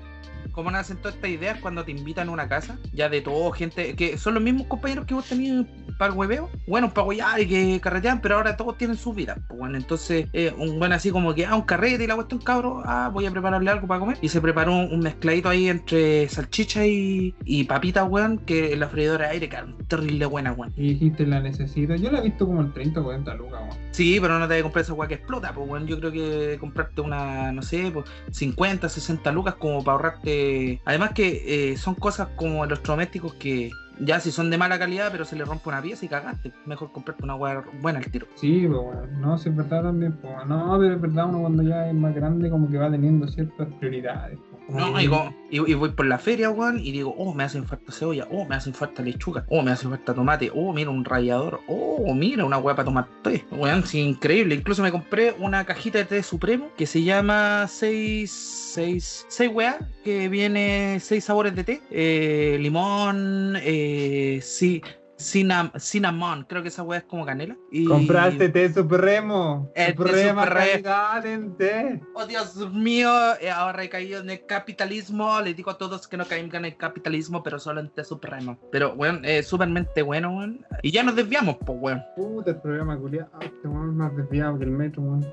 ¿Cómo 0.52 0.70
nacen 0.70 0.98
todas 0.98 1.14
estas 1.14 1.30
ideas 1.30 1.58
cuando 1.62 1.82
te 1.82 1.92
invitan 1.92 2.28
a 2.28 2.32
una 2.32 2.46
casa? 2.46 2.76
Ya 2.92 3.08
de 3.08 3.22
todo, 3.22 3.50
gente, 3.52 3.96
que 3.96 4.18
son 4.18 4.34
los 4.34 4.42
mismos 4.42 4.66
compañeros 4.66 5.06
que 5.06 5.14
vos 5.14 5.24
tenías 5.26 5.64
para 5.98 6.12
el 6.12 6.18
hueveo. 6.18 6.50
Bueno, 6.66 6.92
para 6.92 7.06
huear 7.06 7.40
y 7.40 7.46
que 7.46 7.80
carretean, 7.80 8.20
pero 8.20 8.36
ahora 8.36 8.56
todos 8.56 8.76
tienen 8.78 8.96
su 8.96 9.12
vida. 9.12 9.36
Pues 9.48 9.58
bueno, 9.58 9.76
entonces, 9.76 10.26
eh, 10.32 10.52
un 10.56 10.78
buen 10.78 10.92
así 10.92 11.10
como 11.10 11.34
que, 11.34 11.46
ah, 11.46 11.54
un 11.54 11.62
carrete 11.62 12.04
y 12.04 12.06
la 12.06 12.14
cuestión, 12.14 12.40
cabro, 12.40 12.82
ah, 12.84 13.10
voy 13.12 13.26
a 13.26 13.30
prepararle 13.30 13.70
algo 13.70 13.86
para 13.86 14.00
comer. 14.00 14.18
Y 14.20 14.28
se 14.28 14.40
preparó 14.40 14.74
un, 14.74 15.02
mezcladito 15.02 15.48
ahí 15.48 15.68
entre 15.68 16.28
salchicha 16.28 16.86
y, 16.86 17.34
y 17.44 17.64
papitas, 17.64 18.08
weón, 18.08 18.38
que 18.38 18.72
en 18.72 18.80
la 18.80 18.88
freidora 18.88 19.26
de 19.26 19.32
aire 19.32 19.48
quedaron 19.48 19.76
terrible 19.88 20.26
buena, 20.26 20.52
weón. 20.52 20.72
Y 20.76 20.90
dijiste 20.90 21.26
la 21.26 21.40
necesito. 21.40 21.96
Yo 21.96 22.10
la 22.10 22.20
he 22.20 22.22
visto 22.22 22.46
como 22.46 22.60
en 22.60 22.72
30 22.72 23.00
o 23.00 23.04
40 23.04 23.34
lucas, 23.34 23.60
weón. 23.60 23.78
Sí, 23.90 24.18
pero 24.20 24.38
no 24.38 24.46
te 24.46 24.54
voy 24.54 24.60
a 24.60 24.62
comprar 24.62 24.84
esa 24.84 24.94
weá 24.94 25.08
que 25.08 25.14
explota, 25.14 25.52
pues 25.52 25.68
bueno, 25.68 25.86
yo 25.86 25.98
creo 25.98 26.12
que 26.12 26.56
comprarte 26.58 27.00
una, 27.00 27.52
no 27.52 27.62
sé, 27.62 27.90
pues 27.92 28.06
50, 28.30 28.88
60 28.88 29.32
lucas 29.32 29.54
como 29.56 29.82
para 29.82 29.96
ahorrarte. 29.96 30.80
Además 30.84 31.10
que 31.12 31.72
eh, 31.72 31.76
son 31.76 31.94
cosas 31.94 32.28
como 32.36 32.64
electrodomésticos 32.64 33.34
que 33.34 33.70
ya 34.00 34.20
si 34.20 34.30
son 34.30 34.50
de 34.50 34.58
mala 34.58 34.78
calidad, 34.78 35.10
pero 35.12 35.24
se 35.24 35.36
le 35.36 35.44
rompe 35.44 35.68
una 35.68 35.82
pieza 35.82 36.04
y 36.04 36.08
cagaste. 36.08 36.52
Mejor 36.66 36.92
comprarte 36.92 37.24
una 37.24 37.34
weá 37.34 37.62
buena 37.80 37.98
al 37.98 38.06
tiro. 38.10 38.26
Sí, 38.34 38.66
pues 38.66 38.80
weón. 38.80 39.20
No, 39.20 39.38
sí, 39.38 39.48
es 39.48 39.56
verdad 39.56 39.82
también, 39.82 40.12
pues. 40.12 40.34
No, 40.46 40.76
pero 40.78 40.94
es 40.94 41.00
verdad, 41.00 41.26
uno 41.28 41.40
cuando 41.40 41.62
ya 41.62 41.88
es 41.88 41.94
más 41.94 42.14
grande, 42.14 42.50
como 42.50 42.68
que 42.70 42.78
va 42.78 42.90
teniendo 42.90 43.26
ciertas 43.28 43.68
prioridades. 43.78 44.38
No, 44.68 45.00
y, 45.00 45.06
como- 45.08 45.34
y- 45.50 45.70
y 45.70 45.74
voy 45.74 45.90
por 45.90 46.06
la 46.06 46.18
feria, 46.18 46.48
weón, 46.50 46.78
y 46.78 46.92
digo, 46.92 47.14
oh, 47.18 47.34
me 47.34 47.44
hacen 47.44 47.66
falta 47.66 47.92
cebolla, 47.92 48.26
oh, 48.30 48.44
me 48.46 48.54
hacen 48.54 48.72
falta 48.72 49.02
lechuga, 49.02 49.44
oh, 49.48 49.62
me 49.62 49.70
hace 49.70 49.86
falta 49.88 50.14
tomate, 50.14 50.50
oh, 50.54 50.72
mira 50.72 50.90
un 50.90 51.04
rallador, 51.04 51.60
oh, 51.68 52.14
mira 52.14 52.44
una 52.44 52.58
weá 52.58 52.74
para 52.74 52.86
tomar 52.86 53.06
té. 53.22 53.44
Weón, 53.50 53.84
sí, 53.86 54.00
increíble. 54.00 54.54
Incluso 54.54 54.82
me 54.82 54.90
compré 54.92 55.34
una 55.38 55.64
cajita 55.64 55.98
de 55.98 56.04
té 56.04 56.22
supremo 56.22 56.70
que 56.76 56.86
se 56.86 57.02
llama 57.02 57.66
6, 57.68 58.30
6, 58.30 59.26
6 59.28 59.50
weá, 59.52 59.78
que 60.04 60.28
viene 60.28 60.98
6 61.00 61.24
sabores 61.24 61.54
de 61.54 61.64
té. 61.64 61.82
Eh, 61.90 62.56
limón, 62.60 63.56
eh, 63.60 64.40
sí. 64.42 64.82
Cinnam- 65.22 65.72
cinnamon, 65.78 66.44
creo 66.48 66.62
que 66.62 66.68
esa 66.68 66.82
weá 66.82 66.98
es 66.98 67.04
como 67.04 67.24
canela. 67.24 67.56
Y... 67.70 67.84
Compraste 67.86 68.48
té 68.48 68.72
supremo. 68.72 69.70
El 69.74 69.86
té 69.86 69.96
Suprema 69.96 70.44
supremo. 70.44 70.68
calidad 70.70 71.26
en 71.26 71.56
té. 71.56 72.00
Oh 72.14 72.26
Dios 72.26 72.56
mío, 72.72 73.10
eh, 73.40 73.50
ahora 73.50 73.84
he 73.84 73.88
caído 73.88 74.20
en 74.20 74.30
el 74.30 74.44
capitalismo. 74.46 75.40
Les 75.40 75.56
digo 75.56 75.70
a 75.70 75.78
todos 75.78 76.06
que 76.08 76.16
no 76.16 76.26
caigan 76.26 76.54
en 76.64 76.72
el 76.72 76.76
capitalismo, 76.76 77.42
pero 77.42 77.58
solo 77.58 77.80
en 77.80 77.88
Té 77.90 78.04
Supremo. 78.04 78.58
Pero, 78.70 78.94
weón, 78.94 79.24
es 79.24 79.46
supermente 79.46 80.02
bueno, 80.02 80.30
weón. 80.36 80.66
Y 80.82 80.90
ya 80.90 81.02
nos 81.02 81.14
desviamos, 81.16 81.56
pues, 81.64 81.78
weón. 81.80 82.02
Puta, 82.16 82.50
el 82.50 82.60
programa 82.60 82.98
culiado. 82.98 83.30
Este 83.40 83.68
weón 83.68 83.90
es 83.90 83.94
más 83.94 84.16
desviado 84.16 84.58
que 84.58 84.64
el 84.64 84.70
metro, 84.72 85.02
weón. 85.02 85.26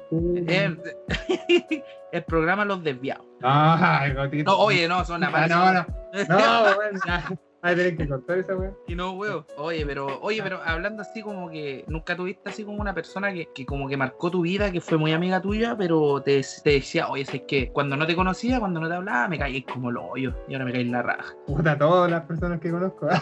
Eh, 0.47 0.77
el 2.11 2.23
programa 2.25 2.65
Los 2.65 2.83
Desviados. 2.83 3.25
Ay, 3.41 4.13
gotito. 4.13 4.51
No, 4.51 4.57
oye, 4.59 4.87
no, 4.87 5.03
son 5.05 5.23
Ah, 5.23 5.27
amarillos. 5.27 5.57
no, 5.57 5.73
no. 5.73 6.39
No, 6.39 6.77
weón, 6.77 7.39
Ay, 7.61 7.75
tenés 7.75 7.97
que 7.97 8.07
cortar 8.07 8.39
esa 8.39 8.55
weón. 8.55 8.77
Y 8.87 8.95
no, 8.95 9.11
weón. 9.11 9.45
Oye, 9.57 9.85
pero, 9.85 10.19
oye, 10.21 10.41
pero 10.41 10.61
hablando 10.63 11.01
así 11.01 11.21
como 11.21 11.49
que 11.49 11.83
nunca 11.87 12.15
tuviste 12.15 12.49
así 12.49 12.63
como 12.63 12.79
una 12.79 12.93
persona 12.93 13.33
que, 13.33 13.49
que 13.53 13.65
como 13.65 13.89
que 13.89 13.97
marcó 13.97 14.31
tu 14.31 14.41
vida, 14.41 14.71
que 14.71 14.79
fue 14.79 14.97
muy 14.97 15.11
amiga 15.11 15.41
tuya, 15.41 15.75
pero 15.77 16.21
te, 16.21 16.41
te 16.63 16.69
decía, 16.69 17.09
oye, 17.09 17.23
es 17.23 17.41
que 17.47 17.69
cuando 17.71 17.97
no 17.97 18.07
te 18.07 18.15
conocía, 18.15 18.59
cuando 18.59 18.79
no 18.79 18.87
te 18.87 18.95
hablaba, 18.95 19.27
me 19.27 19.37
caí 19.37 19.63
como 19.63 19.89
el 19.89 19.97
hoyo. 19.97 20.33
Y 20.47 20.53
ahora 20.53 20.65
me 20.65 20.71
caí 20.71 20.81
en 20.81 20.91
la 20.91 21.01
raja. 21.01 21.33
Puta, 21.45 21.77
todas 21.77 22.09
las 22.09 22.23
personas 22.25 22.61
que 22.61 22.71
conozco. 22.71 23.07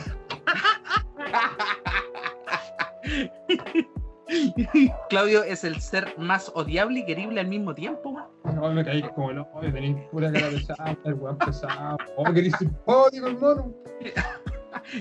Claudio 5.09 5.43
es 5.43 5.63
el 5.63 5.79
ser 5.79 6.13
más 6.17 6.51
odiable 6.53 6.99
y 6.99 7.05
querible 7.05 7.39
al 7.39 7.47
mismo 7.47 7.73
tiempo. 7.73 8.19
No, 8.43 8.71
me 8.71 8.83
caí 8.83 9.01
como 9.01 9.31
el 9.31 9.39
hoyo, 9.39 9.73
tenéis 9.73 9.97
pura 10.11 10.31
cara 10.31 10.49
pesada, 10.49 10.97
el 11.05 11.13
weón 11.13 11.37
pesado. 11.37 11.97
Oh, 12.15 12.23
que 12.25 12.39
eres 12.39 12.53
simpático, 12.57 13.27
hermano. 13.27 13.73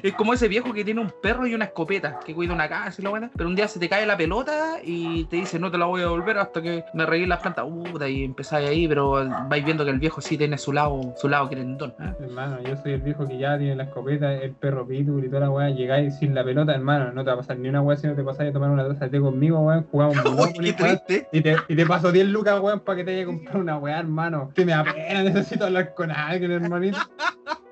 Es 0.03 0.13
como 0.15 0.35
ese 0.35 0.49
viejo 0.49 0.73
que 0.73 0.85
tiene 0.85 1.01
un 1.01 1.13
perro 1.23 1.47
y 1.47 1.55
una 1.55 1.67
escopeta, 1.67 2.21
que 2.25 2.35
cuida 2.35 2.55
una 2.55 2.69
casa 2.69 3.01
y 3.01 3.05
lo 3.05 3.11
buena, 3.11 3.31
pero 3.37 3.49
un 3.49 3.55
día 3.55 3.69
se 3.69 3.79
te 3.79 3.89
cae 3.89 4.07
la 4.07 4.17
pelota 4.17 4.79
y 4.83 5.25
te 5.25 5.37
dice 5.37 5.59
no 5.59 5.71
te 5.71 5.79
la 5.79 5.87
voy 5.87 6.01
a 6.01 6.05
devolver 6.05 6.39
hasta 6.39 6.63
que 6.63 6.85
me 6.95 7.07
regué 7.07 7.27
las 7.27 7.41
plantas. 7.41 7.65
Puta, 7.67 8.09
y 8.09 8.25
empezáis 8.25 8.69
ahí, 8.69 8.89
pero 8.89 9.29
vais 9.49 9.65
viendo 9.65 9.85
que 9.85 9.91
el 9.91 9.99
viejo 9.99 10.21
sí 10.21 10.37
tiene 10.37 10.59
su 10.59 10.73
lado, 10.73 11.15
su 11.17 11.29
lado 11.29 11.49
querendón. 11.49 11.95
¿eh? 12.01 12.13
Hermano, 12.21 12.61
yo 12.63 12.77
soy 12.77 12.93
el 12.93 13.03
viejo 13.03 13.27
que 13.27 13.39
ya 13.39 13.59
tiene 13.59 13.77
la 13.77 13.85
escopeta, 13.85 14.33
el 14.33 14.53
perro 14.53 14.87
pitbull 14.87 15.25
y 15.25 15.29
toda 15.29 15.43
la 15.43 15.51
weá. 15.51 15.71
Llegáis 15.71 16.19
sin 16.19 16.35
la 16.35 16.45
pelota, 16.45 16.75
hermano, 16.75 17.13
no 17.13 17.23
te 17.23 17.29
va 17.29 17.35
a 17.35 17.37
pasar 17.39 17.59
ni 17.59 17.69
una 17.69 17.83
weá 17.83 17.97
si 17.97 18.07
no 18.07 18.15
te 18.15 18.23
pasáis 18.23 18.51
a 18.51 18.53
tomar 18.53 18.71
una 18.71 18.87
taza 18.87 19.07
de 19.07 19.11
té 19.11 19.21
conmigo, 19.21 19.61
weón. 19.61 19.87
Jugamos 19.91 20.17
triste. 20.55 21.29
Y 21.33 21.41
te, 21.41 21.57
y 21.69 21.77
te 21.77 21.87
paso 21.87 22.13
10 22.13 22.27
lucas, 22.29 22.61
weón, 22.61 22.81
para 22.81 22.97
que 22.97 23.05
te 23.05 23.15
haya 23.15 23.27
comprado 23.27 23.61
una 23.61 23.79
weá, 23.79 23.99
hermano. 23.99 24.51
Que 24.55 24.65
me 24.65 24.73
da 24.73 24.85
pena, 24.85 25.23
necesito 25.23 25.65
hablar 25.67 25.95
con 25.95 26.11
alguien, 26.11 26.53
hermanito. 26.53 26.99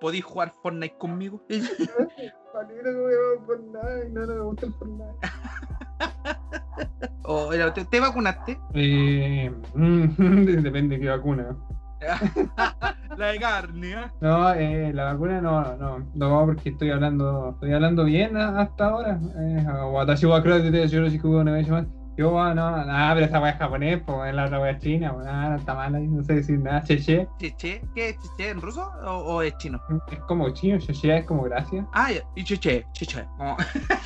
¿Podéis 0.00 0.24
jugar 0.24 0.52
Fortnite 0.62 0.96
conmigo? 0.98 1.40
No, 4.12 4.26
no 4.26 4.34
me 4.34 4.40
gusta 4.42 4.66
el 4.66 4.72
Fortnite. 4.74 5.14
O, 7.24 7.52
era- 7.52 7.72
¿te, 7.74 7.84
te 7.84 8.00
vacunaste? 8.00 8.58
Eh, 8.74 9.52
depende 9.76 10.96
de 10.96 11.00
qué 11.00 11.08
vacuna. 11.08 11.56
La 13.16 13.28
de 13.28 13.38
carne, 13.40 13.92
¿eh? 13.92 14.10
No, 14.20 14.52
eh, 14.52 14.92
la 14.92 15.04
vacuna 15.04 15.40
no, 15.40 15.74
no, 15.76 16.06
no, 16.14 16.44
porque 16.44 16.68
estoy 16.68 16.90
hablando, 16.90 17.52
estoy 17.54 17.72
hablando 17.72 18.04
bien 18.04 18.36
a- 18.36 18.60
hasta 18.60 18.88
ahora. 18.88 19.18
Eh, 19.38 19.64
Yo, 22.16 22.40
ah, 22.40 22.54
no, 22.54 22.70
nada, 22.84 23.14
pero 23.14 23.26
esa 23.26 23.40
wea 23.40 23.50
es 23.52 23.58
japonés, 23.58 24.02
pues 24.06 24.28
es 24.30 24.34
la 24.34 24.46
otra 24.46 24.60
wea 24.60 24.70
es 24.72 24.78
china, 24.82 25.12
no 25.12 25.56
está 25.56 25.74
mal 25.74 25.94
ahí, 25.94 26.06
no 26.08 26.22
sé 26.24 26.34
decir 26.36 26.58
nada. 26.58 26.82
Cheche, 26.82 27.28
¿Cheche? 27.38 27.82
¿Qué 27.94 28.08
es 28.10 28.16
cheche 28.20 28.50
en 28.50 28.60
ruso 28.62 28.90
o, 29.04 29.10
o 29.34 29.42
es 29.42 29.56
chino? 29.58 29.80
es 30.10 30.18
como 30.20 30.48
chino, 30.50 30.78
cheche 30.78 31.18
es 31.18 31.24
como 31.26 31.42
gracias. 31.42 31.84
Ah. 31.92 32.08
Y 32.34 32.42
cheche, 32.44 32.86
cheche. 32.92 33.26
Oh. 33.38 33.54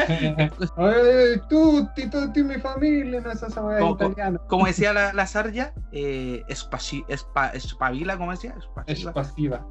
Oye, 0.76 1.38
tú, 1.48 1.88
tú, 1.94 2.32
tú, 2.32 2.44
mi 2.44 2.56
familia, 2.58 3.20
no 3.20 3.30
es 3.30 3.42
esa 3.42 3.60
co- 3.60 3.94
italiana. 3.94 4.40
Como 4.48 4.66
decía 4.66 4.92
la, 4.92 5.12
la 5.12 5.26
Sarja, 5.26 5.72
eh, 5.92 6.42
espaci- 6.48 7.04
espa- 7.08 7.52
espabila, 7.54 8.16
¿cómo 8.16 8.30
decía? 8.32 8.54
Es 8.58 8.64
Espasiva. 9.06 9.12
pasiva, 9.12 9.66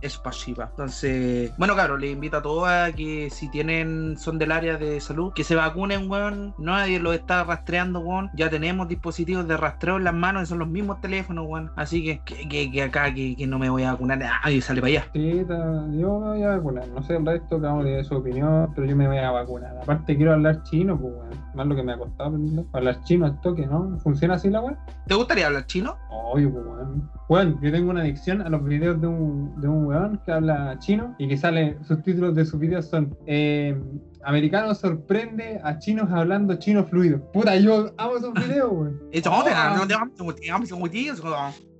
es 0.00 0.16
pasiva. 0.18 0.64
Es 0.64 0.70
pasiva. 0.70 0.70
Entonces, 0.70 1.52
bueno, 1.58 1.76
cabrón, 1.76 2.00
les 2.00 2.12
invito 2.12 2.36
a 2.38 2.42
todos 2.42 2.68
a 2.68 2.92
que 2.92 3.28
si 3.30 3.48
tienen, 3.50 4.16
son 4.18 4.38
del 4.38 4.52
área 4.52 4.76
de 4.76 5.00
salud, 5.00 5.32
que 5.34 5.44
se 5.44 5.54
vacunen, 5.54 6.10
weón. 6.10 6.54
Nadie 6.58 6.98
los 7.00 7.14
está 7.14 7.44
rastreando, 7.44 8.00
weón. 8.00 8.30
Ya 8.34 8.48
tenemos 8.50 8.88
dispositivos 8.88 9.46
de 9.46 9.56
rastreo 9.56 9.96
en 9.96 10.04
las 10.04 10.14
manos, 10.14 10.48
son 10.48 10.58
los 10.58 10.68
mismos 10.68 11.00
teléfonos, 11.00 11.46
weón. 11.48 11.70
Así 11.76 12.02
que, 12.04 12.20
que, 12.24 12.48
que- 12.48 12.70
que 12.70 12.82
acá, 12.82 13.12
que, 13.12 13.36
que 13.36 13.46
no 13.46 13.58
me 13.58 13.68
voy 13.70 13.82
a 13.82 13.92
vacunar. 13.92 14.20
Ay, 14.42 14.60
sale 14.60 14.80
para 14.80 14.90
allá. 14.92 15.06
Sí, 15.12 15.44
yo 15.48 16.20
me 16.20 16.28
voy 16.28 16.42
a 16.42 16.48
vacunar. 16.56 16.88
No 16.88 17.02
sé 17.02 17.16
el 17.16 17.26
resto, 17.26 17.60
cada 17.60 17.72
uno 17.74 17.84
tiene 17.84 18.04
su 18.04 18.14
opinión, 18.16 18.72
pero 18.74 18.86
yo 18.86 18.96
me 18.96 19.06
voy 19.06 19.18
a 19.18 19.30
vacunar. 19.30 19.76
Aparte, 19.82 20.16
quiero 20.16 20.32
hablar 20.32 20.62
chino, 20.64 20.98
pues, 20.98 21.12
weón. 21.14 21.30
Más 21.54 21.66
lo 21.66 21.74
que 21.76 21.82
me 21.82 21.92
ha 21.92 21.98
costado 21.98 22.28
aprender. 22.30 22.64
Hablar 22.72 23.02
chino 23.04 23.26
al 23.26 23.40
toque, 23.40 23.66
¿no? 23.66 23.98
¿Funciona 23.98 24.34
así 24.34 24.48
la 24.50 24.60
weón? 24.60 24.78
¿Te 25.06 25.14
gustaría 25.14 25.46
hablar 25.48 25.66
chino? 25.66 25.96
Obvio, 26.10 26.52
pues, 26.52 26.64
weón. 26.64 27.10
Weón, 27.30 27.60
yo 27.62 27.70
tengo 27.70 27.92
una 27.92 28.00
adicción 28.00 28.42
a 28.42 28.48
los 28.48 28.64
videos 28.64 29.00
de 29.00 29.06
un, 29.06 29.60
de 29.60 29.68
un 29.68 29.86
weón 29.86 30.20
que 30.26 30.32
habla 30.32 30.76
chino 30.80 31.14
y 31.16 31.28
que 31.28 31.36
sale, 31.36 31.78
sus 31.86 32.02
títulos 32.02 32.34
de 32.34 32.44
sus 32.44 32.58
videos 32.58 32.86
son 32.86 33.16
eh, 33.24 33.80
Americano 34.24 34.74
sorprende 34.74 35.60
a 35.62 35.78
chinos 35.78 36.10
hablando 36.10 36.56
chino 36.56 36.84
fluido. 36.84 37.30
Puta, 37.30 37.54
yo 37.54 37.92
amo 37.98 38.16
esos 38.16 38.34
videos, 38.34 38.72
weón. 38.72 39.00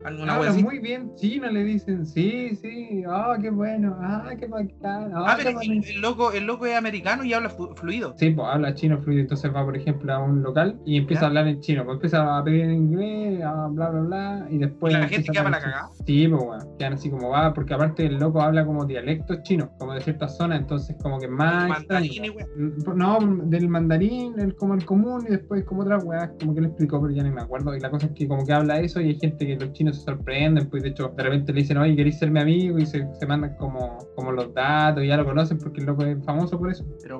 Alguna 0.02 0.36
así. 0.36 0.62
muy 0.62 0.78
bien 0.78 1.14
chino, 1.16 1.48
le 1.50 1.62
dicen. 1.62 2.06
Sí, 2.06 2.56
sí. 2.56 3.02
Ah, 3.06 3.36
qué 3.40 3.50
bueno. 3.50 3.94
Ah, 4.00 4.30
qué 4.38 4.46
bacán. 4.46 5.12
Ah, 5.14 5.24
Ah, 5.28 5.34
qué 5.36 5.44
pero 5.44 5.56
bonito. 5.58 5.86
el, 5.88 5.94
el 5.96 6.00
loco, 6.00 6.32
el 6.32 6.44
loco 6.46 6.64
es 6.66 6.74
americano 6.76 7.22
y 7.24 7.34
habla 7.34 7.50
flu- 7.50 7.74
fluido. 7.76 8.14
Sí, 8.16 8.30
pues 8.30 8.48
habla 8.50 8.74
chino 8.74 8.98
fluido, 9.02 9.20
entonces 9.20 9.54
va, 9.54 9.62
por 9.64 9.76
ejemplo, 9.76 10.12
a 10.12 10.18
un 10.18 10.42
local 10.42 10.80
y 10.86 10.96
empieza 10.96 11.20
¿Ya? 11.22 11.26
a 11.26 11.28
hablar 11.28 11.48
en 11.48 11.60
chino, 11.60 11.84
pues 11.84 11.96
empieza 11.96 12.38
a 12.38 12.42
pedir 12.44 12.62
en 12.62 12.72
inglés, 12.74 13.42
a 13.44 13.66
bla, 13.68 13.90
bla, 13.90 14.00
bla, 14.00 14.46
y 14.50 14.56
después... 14.58 14.94
¿Y 14.94 14.96
la 14.96 15.08
gente 15.08 15.30
queda 15.32 15.42
para 15.44 15.60
la 15.60 15.64
chino. 15.64 16.04
Sí, 16.06 16.28
pues 16.28 16.44
bueno, 16.44 16.76
quedan 16.78 16.92
así 16.94 17.10
como 17.10 17.28
va, 17.28 17.52
porque 17.52 17.74
aparte 17.74 18.06
el 18.06 18.18
loco 18.18 18.40
habla 18.40 18.64
como 18.64 18.86
dialectos 18.86 19.42
chinos, 19.42 19.68
como 19.78 19.92
de 19.92 20.00
ciertas 20.00 20.34
zonas, 20.36 20.60
entonces 20.60 20.96
como 21.02 21.18
que 21.18 21.28
más... 21.28 21.68
Mandarín 21.68 22.24
y. 22.24 22.30
Mm, 22.30 22.96
No, 22.96 23.18
del 23.44 23.68
mandarín, 23.68 24.38
el, 24.40 24.54
como 24.54 24.72
el 24.74 24.84
común, 24.86 25.24
y 25.28 25.30
después 25.32 25.62
como 25.64 25.82
otras 25.82 26.02
weas, 26.04 26.30
como 26.40 26.54
que 26.54 26.62
le 26.62 26.68
explicó, 26.68 27.00
pero 27.02 27.12
ya 27.12 27.22
ni 27.22 27.30
me 27.30 27.42
acuerdo. 27.42 27.76
Y 27.76 27.80
la 27.80 27.90
cosa 27.90 28.06
es 28.06 28.12
que 28.12 28.26
como 28.26 28.46
que 28.46 28.52
habla 28.54 28.80
eso 28.80 29.00
y 29.00 29.08
hay 29.08 29.18
gente 29.18 29.46
que 29.46 29.56
los 29.56 29.72
chinos 29.72 29.89
se 29.92 30.02
sorprenden, 30.02 30.68
pues 30.68 30.82
de 30.82 30.90
hecho 30.90 31.12
de 31.16 31.22
repente 31.22 31.52
le 31.52 31.60
dicen, 31.60 31.78
oye, 31.78 31.96
¿queréis 31.96 32.18
ser 32.18 32.30
mi 32.30 32.40
amigo? 32.40 32.78
Y 32.78 32.86
se, 32.86 33.06
se 33.18 33.26
mandan 33.26 33.56
como, 33.56 33.98
como 34.14 34.32
los 34.32 34.52
datos, 34.54 35.02
y 35.02 35.08
ya 35.08 35.16
lo 35.16 35.24
conocen 35.24 35.58
porque 35.58 35.80
el 35.80 35.86
loco 35.86 36.04
es 36.04 36.24
famoso 36.24 36.58
por 36.58 36.70
eso. 36.70 36.84
Pero 37.02 37.18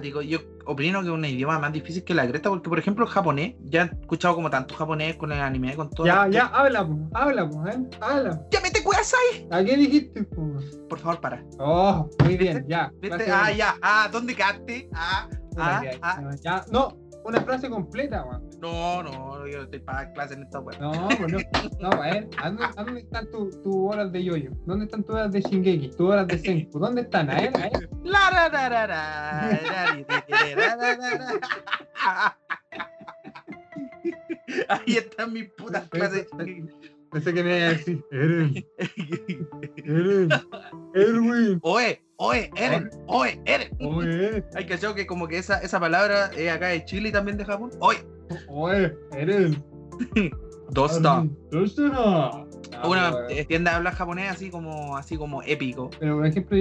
digo, 0.00 0.22
yo 0.22 0.38
opino 0.66 1.00
que 1.00 1.06
es 1.06 1.12
un 1.12 1.24
idioma 1.24 1.58
más 1.58 1.72
difícil 1.72 2.04
que 2.04 2.14
la 2.14 2.26
cresta, 2.26 2.50
porque 2.50 2.68
por 2.68 2.78
ejemplo 2.78 3.04
el 3.04 3.10
japonés, 3.10 3.54
ya 3.64 3.82
he 3.82 4.00
escuchado 4.00 4.34
como 4.34 4.50
tanto 4.50 4.74
japonés 4.74 5.16
con 5.16 5.32
el 5.32 5.40
anime, 5.40 5.74
con 5.74 5.90
todo. 5.90 6.06
Ya, 6.06 6.28
ya, 6.28 6.46
habla, 6.46 6.86
pues, 6.86 6.98
habla, 7.14 7.42
¿eh? 7.42 7.88
Habla. 8.00 8.42
¡Ya 8.50 8.60
mete 8.60 8.82
ahí! 8.82 9.48
¿A 9.50 9.64
qué 9.64 9.76
dijiste? 9.76 10.24
po? 10.24 10.58
Por 10.88 10.98
favor, 10.98 11.20
para. 11.20 11.44
Oh, 11.58 12.08
muy 12.24 12.36
bien, 12.36 12.64
ya. 12.68 12.92
¿Viste? 13.00 13.24
frase 13.24 13.32
Ah, 13.32 13.52
ya. 13.52 13.74
Ah, 13.82 14.08
¿dónde 14.12 14.34
quedaste? 14.34 14.88
Ah, 14.94 15.28
ah, 15.56 15.82
ah. 16.02 16.30
Ya. 16.42 16.64
No, 16.70 16.96
una 17.24 17.40
frase 17.40 17.70
completa, 17.70 18.24
weón. 18.24 18.50
No, 18.60 19.02
no, 19.02 19.46
yo 19.46 19.58
no 19.58 19.64
estoy 19.64 19.80
para 19.80 20.12
clases 20.12 20.36
en 20.36 20.44
esta 20.44 20.60
web. 20.60 20.76
No, 20.80 21.08
pues 21.18 21.32
no. 21.32 21.38
No, 21.80 21.90
a 21.90 22.00
ver, 22.00 22.28
¿a 22.38 22.50
dónde, 22.50 22.64
a 22.64 22.84
dónde 22.84 23.00
están 23.00 23.30
tus 23.30 23.62
tu 23.62 23.88
horas 23.88 24.12
de 24.12 24.24
yoyo? 24.24 24.50
¿Dónde 24.66 24.84
están 24.84 25.02
tus 25.04 25.14
horas 25.14 25.32
de 25.32 25.40
Shingeki? 25.40 25.90
¿Tus 25.90 26.00
horas 26.08 26.26
de 26.28 26.38
Senku? 26.38 26.78
¿Dónde 26.78 27.02
están? 27.02 27.30
A 27.30 27.34
ver, 27.34 27.56
a 27.56 27.60
ver. 27.60 27.90
La, 28.04 28.30
ra, 28.30 28.48
ra, 28.48 28.68
ra, 28.68 28.86
ra. 28.86 29.58
Ahí 34.68 34.96
están 34.96 35.32
mis 35.32 35.48
putas 35.50 35.88
clases. 35.88 36.26
Pensé 37.10 37.34
que 37.34 37.42
me 37.42 37.58
iba 37.58 37.66
a 37.66 37.70
decir, 37.70 38.04
Eren, 38.10 38.66
Eren, 39.76 40.28
Erwin. 40.94 41.60
Oe, 41.62 42.02
oe, 42.22 42.50
Eren, 42.56 42.90
oe, 43.06 43.40
Eren. 43.44 43.68
Oye, 43.80 44.44
Hay 44.54 44.66
que 44.66 44.78
que 44.78 45.06
como 45.06 45.26
que 45.26 45.38
esa, 45.38 45.58
esa 45.58 45.80
palabra 45.80 46.30
es 46.36 46.50
acá 46.50 46.68
de 46.68 46.84
Chile 46.84 47.08
y 47.08 47.12
también 47.12 47.36
de 47.36 47.44
Japón. 47.44 47.70
Oye, 47.80 47.98
oye, 48.48 48.94
Eren. 49.12 49.62
Dosta. 50.70 51.26
Dosta. 51.50 51.82
Una 52.84 53.08
Ah, 53.08 53.14
eh, 53.28 53.44
tiende 53.44 53.68
a 53.70 53.76
hablar 53.76 53.94
japonés 53.94 54.30
así 54.30 54.50
como, 54.50 54.96
así 54.96 55.16
como 55.18 55.42
épico. 55.42 55.90
Pero 56.00 56.16
por 56.16 56.26
ejemplo, 56.26 56.56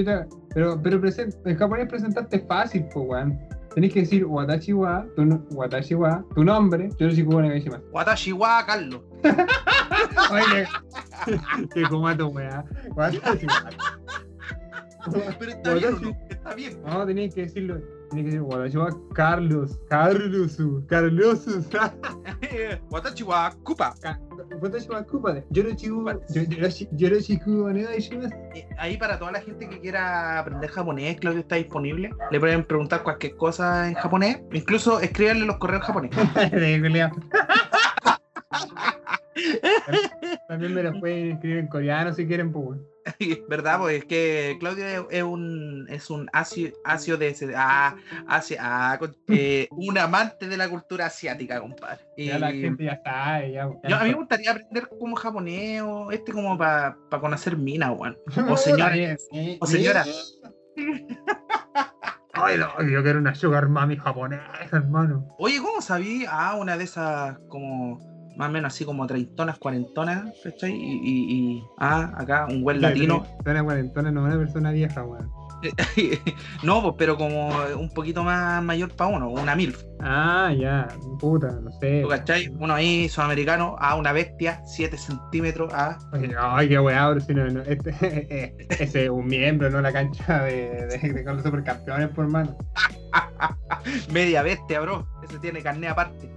pero, 0.53 0.81
pero 0.81 0.99
present, 0.99 1.33
en 1.45 1.55
japonés 1.55 1.87
presentarte 1.87 2.37
es 2.37 2.47
fácil, 2.47 2.85
pues 2.93 3.05
weón. 3.07 3.39
Tenés 3.73 3.93
que 3.93 4.01
decir 4.01 4.25
Watashi 4.25 4.73
wa, 4.73 5.05
tu, 5.15 5.23
no- 5.25 5.45
watashi 5.51 5.95
wa, 5.95 6.25
tu 6.35 6.43
nombre, 6.43 6.89
Yoroshiku 6.99 7.35
wa 7.35 7.41
Negaishimasu. 7.43 7.83
Watashi 7.93 8.33
wa 8.33 8.65
Carlos. 8.65 8.99
Oye, 10.31 10.67
que 11.73 11.81
comato, 11.83 12.27
weá. 12.27 12.65
Watashi 12.95 13.45
wa. 13.47 13.69
Pero 15.39 15.51
está 15.51 15.73
bien, 15.73 15.93
¿o 15.93 15.97
Watashi- 15.97 16.01
no? 16.01 16.17
Está 16.29 16.53
bien. 16.55 16.81
No, 16.83 17.05
tenías 17.05 17.33
que 17.35 17.41
decirlo. 17.41 17.75
Tenías 18.09 18.25
que 18.25 18.31
decir 18.31 18.41
Watashi 18.41 18.77
wa 18.77 18.89
Carlos. 19.13 19.79
Carlos, 19.89 20.57
Carlos. 20.87 21.47
Watashi 22.91 23.23
wa 23.23 23.51
Kupa. 23.63 23.93
Watashi 24.61 24.89
wa 24.89 25.03
Kupade. 25.03 25.43
Yoroshiku, 25.51 26.01
Yoroshi- 26.29 26.89
Yoroshiku 26.97 27.63
wa 27.63 27.73
Negaishimasu. 27.73 28.35
Eh, 28.53 28.67
Ahí 28.77 28.97
para 28.97 29.17
toda 29.17 29.31
la 29.31 29.41
gente 29.41 29.67
que 29.69 29.79
quiera 29.79 30.39
aprender 30.39 30.69
japonés, 30.69 31.17
Claudio 31.19 31.39
está 31.41 31.55
disponible. 31.55 32.09
Le 32.31 32.39
pueden 32.39 32.63
preguntar 32.65 33.01
cualquier 33.03 33.35
cosa 33.37 33.87
en 33.87 33.93
japonés. 33.95 34.41
Incluso 34.51 34.99
escríbanle 34.99 35.45
los 35.45 35.57
correos 35.57 35.83
japonés. 35.83 36.11
De 36.51 36.79
culiao. 36.81 37.11
También 40.51 40.73
me 40.73 40.83
los 40.83 40.99
pueden 40.99 41.31
escribir 41.31 41.59
en 41.59 41.67
coreano 41.67 42.13
si 42.13 42.27
quieren, 42.27 42.51
pues. 42.51 42.77
¿Verdad? 43.49 43.79
Pues 43.79 43.99
es 43.99 44.03
que 44.05 44.57
Claudio 44.59 45.09
es, 45.09 45.23
un 45.23 45.87
es 45.89 46.09
un 46.09 46.29
asio, 46.33 46.73
asio 46.83 47.15
de 47.17 47.29
ese- 47.29 47.53
ah, 47.55 47.95
asia- 48.27 48.57
ah, 48.59 48.99
eh, 49.29 49.69
un 49.71 49.97
amante 49.97 50.49
de 50.49 50.57
la 50.57 50.67
cultura 50.67 51.05
asiática, 51.05 51.61
compadre. 51.61 52.01
Ya 52.17 52.37
la 52.37 52.51
gente 52.51 52.83
ya 52.83 52.99
sabe, 53.01 53.53
ya. 53.53 53.69
ya 53.83 53.89
Yo, 53.89 53.95
a 53.95 54.03
mí 54.03 54.09
me 54.09 54.15
gustaría 54.15 54.51
aprender 54.51 54.89
como 54.89 55.15
japonés 55.15 55.83
o 55.83 56.11
este 56.11 56.33
como 56.33 56.57
para 56.57 56.97
conocer 57.21 57.55
mina, 57.55 57.93
weón. 57.93 58.17
Puta, 58.35 58.57
señora. 58.57 58.93
sí, 59.31 59.57
O 59.61 59.65
señora. 59.65 60.03
Ay, 62.33 62.57
no, 62.57 62.67
yo 62.89 63.01
quiero 63.03 63.19
una 63.19 63.35
sugar 63.35 63.69
mami 63.69 63.95
japonesa, 63.95 64.43
hermano. 64.73 65.27
Oye, 65.37 65.59
¿cómo 65.61 65.81
sabí? 65.81 66.25
Ah, 66.29 66.55
una 66.59 66.75
de 66.77 66.83
esas 66.83 67.37
como 67.47 67.99
más 68.35 68.49
o 68.49 68.51
menos 68.51 68.73
así 68.73 68.85
como 68.85 69.05
treintonas, 69.07 69.57
cuarentonas, 69.57 70.33
¿cachai? 70.43 70.71
Y, 70.73 70.99
y, 71.03 71.33
y- 71.57 71.63
ah, 71.77 72.11
acá 72.15 72.47
un 72.49 72.63
buen 72.63 72.81
latino. 72.81 73.25
Una 73.45 73.63
cuarentona, 73.63 74.11
no 74.11 74.23
una 74.23 74.37
persona 74.37 74.71
vieja, 74.71 75.03
weón. 75.03 75.29
no, 76.63 76.81
pues, 76.81 76.95
pero 76.97 77.17
como 77.17 77.49
un 77.77 77.89
poquito 77.89 78.23
más 78.23 78.63
mayor 78.63 78.95
para 78.95 79.09
uno, 79.09 79.29
una 79.29 79.55
MILF. 79.55 79.83
Ah, 79.99 80.53
ya, 80.57 80.87
puta, 81.19 81.51
no 81.61 81.71
sé. 81.79 82.01
¿tú 82.01 82.09
¿Cachai? 82.09 82.47
Uno 82.59 82.73
ahí, 82.73 83.07
sudamericano, 83.07 83.75
a 83.79 83.95
una 83.95 84.11
bestia, 84.11 84.61
7 84.65 84.97
centímetros, 84.97 85.71
a 85.73 85.97
Ay, 86.39 86.69
qué 86.69 86.79
weá, 86.79 87.19
si 87.19 87.33
no, 87.33 87.47
no, 87.47 87.61
este, 87.61 87.95
eh, 88.01 88.55
ese 88.69 89.03
es 89.05 89.09
un 89.09 89.27
miembro, 89.27 89.69
no 89.69 89.81
la 89.81 89.93
cancha 89.93 90.43
de, 90.43 90.87
de, 90.87 91.13
de 91.13 91.23
con 91.23 91.35
los 91.35 91.45
supercampeones, 91.45 92.09
por 92.09 92.27
mano. 92.27 92.57
media 94.11 94.41
bestia, 94.43 94.79
bro. 94.81 95.07
Ese 95.23 95.39
tiene 95.39 95.61
carné 95.61 95.87
aparte. 95.87 96.29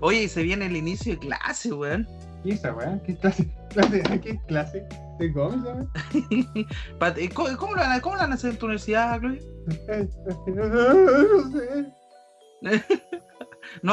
Oye, 0.00 0.22
y 0.24 0.28
se 0.28 0.42
viene 0.42 0.66
el 0.66 0.76
inicio 0.76 1.14
de 1.14 1.18
clase, 1.18 1.72
weón. 1.72 2.06
¿Y 2.44 2.52
esa 2.52 2.74
weá? 2.74 3.00
¿Qué 3.06 3.16
clase? 3.16 3.48
clase 3.70 4.02
¿Qué 4.20 4.40
clase? 4.48 4.84
¿Cómo, 7.34 7.48
cómo 7.58 7.74
lo 7.74 7.80
van 7.82 7.92
a, 7.92 8.00
cómo 8.00 8.14
lo 8.16 8.22
van 8.22 8.32
a 8.32 8.34
hacer 8.34 8.50
en 8.52 8.58
tu 8.58 8.66
universidad, 8.66 9.20
Chloe? 9.20 9.40
No 11.02 11.50
sé. 11.50 11.92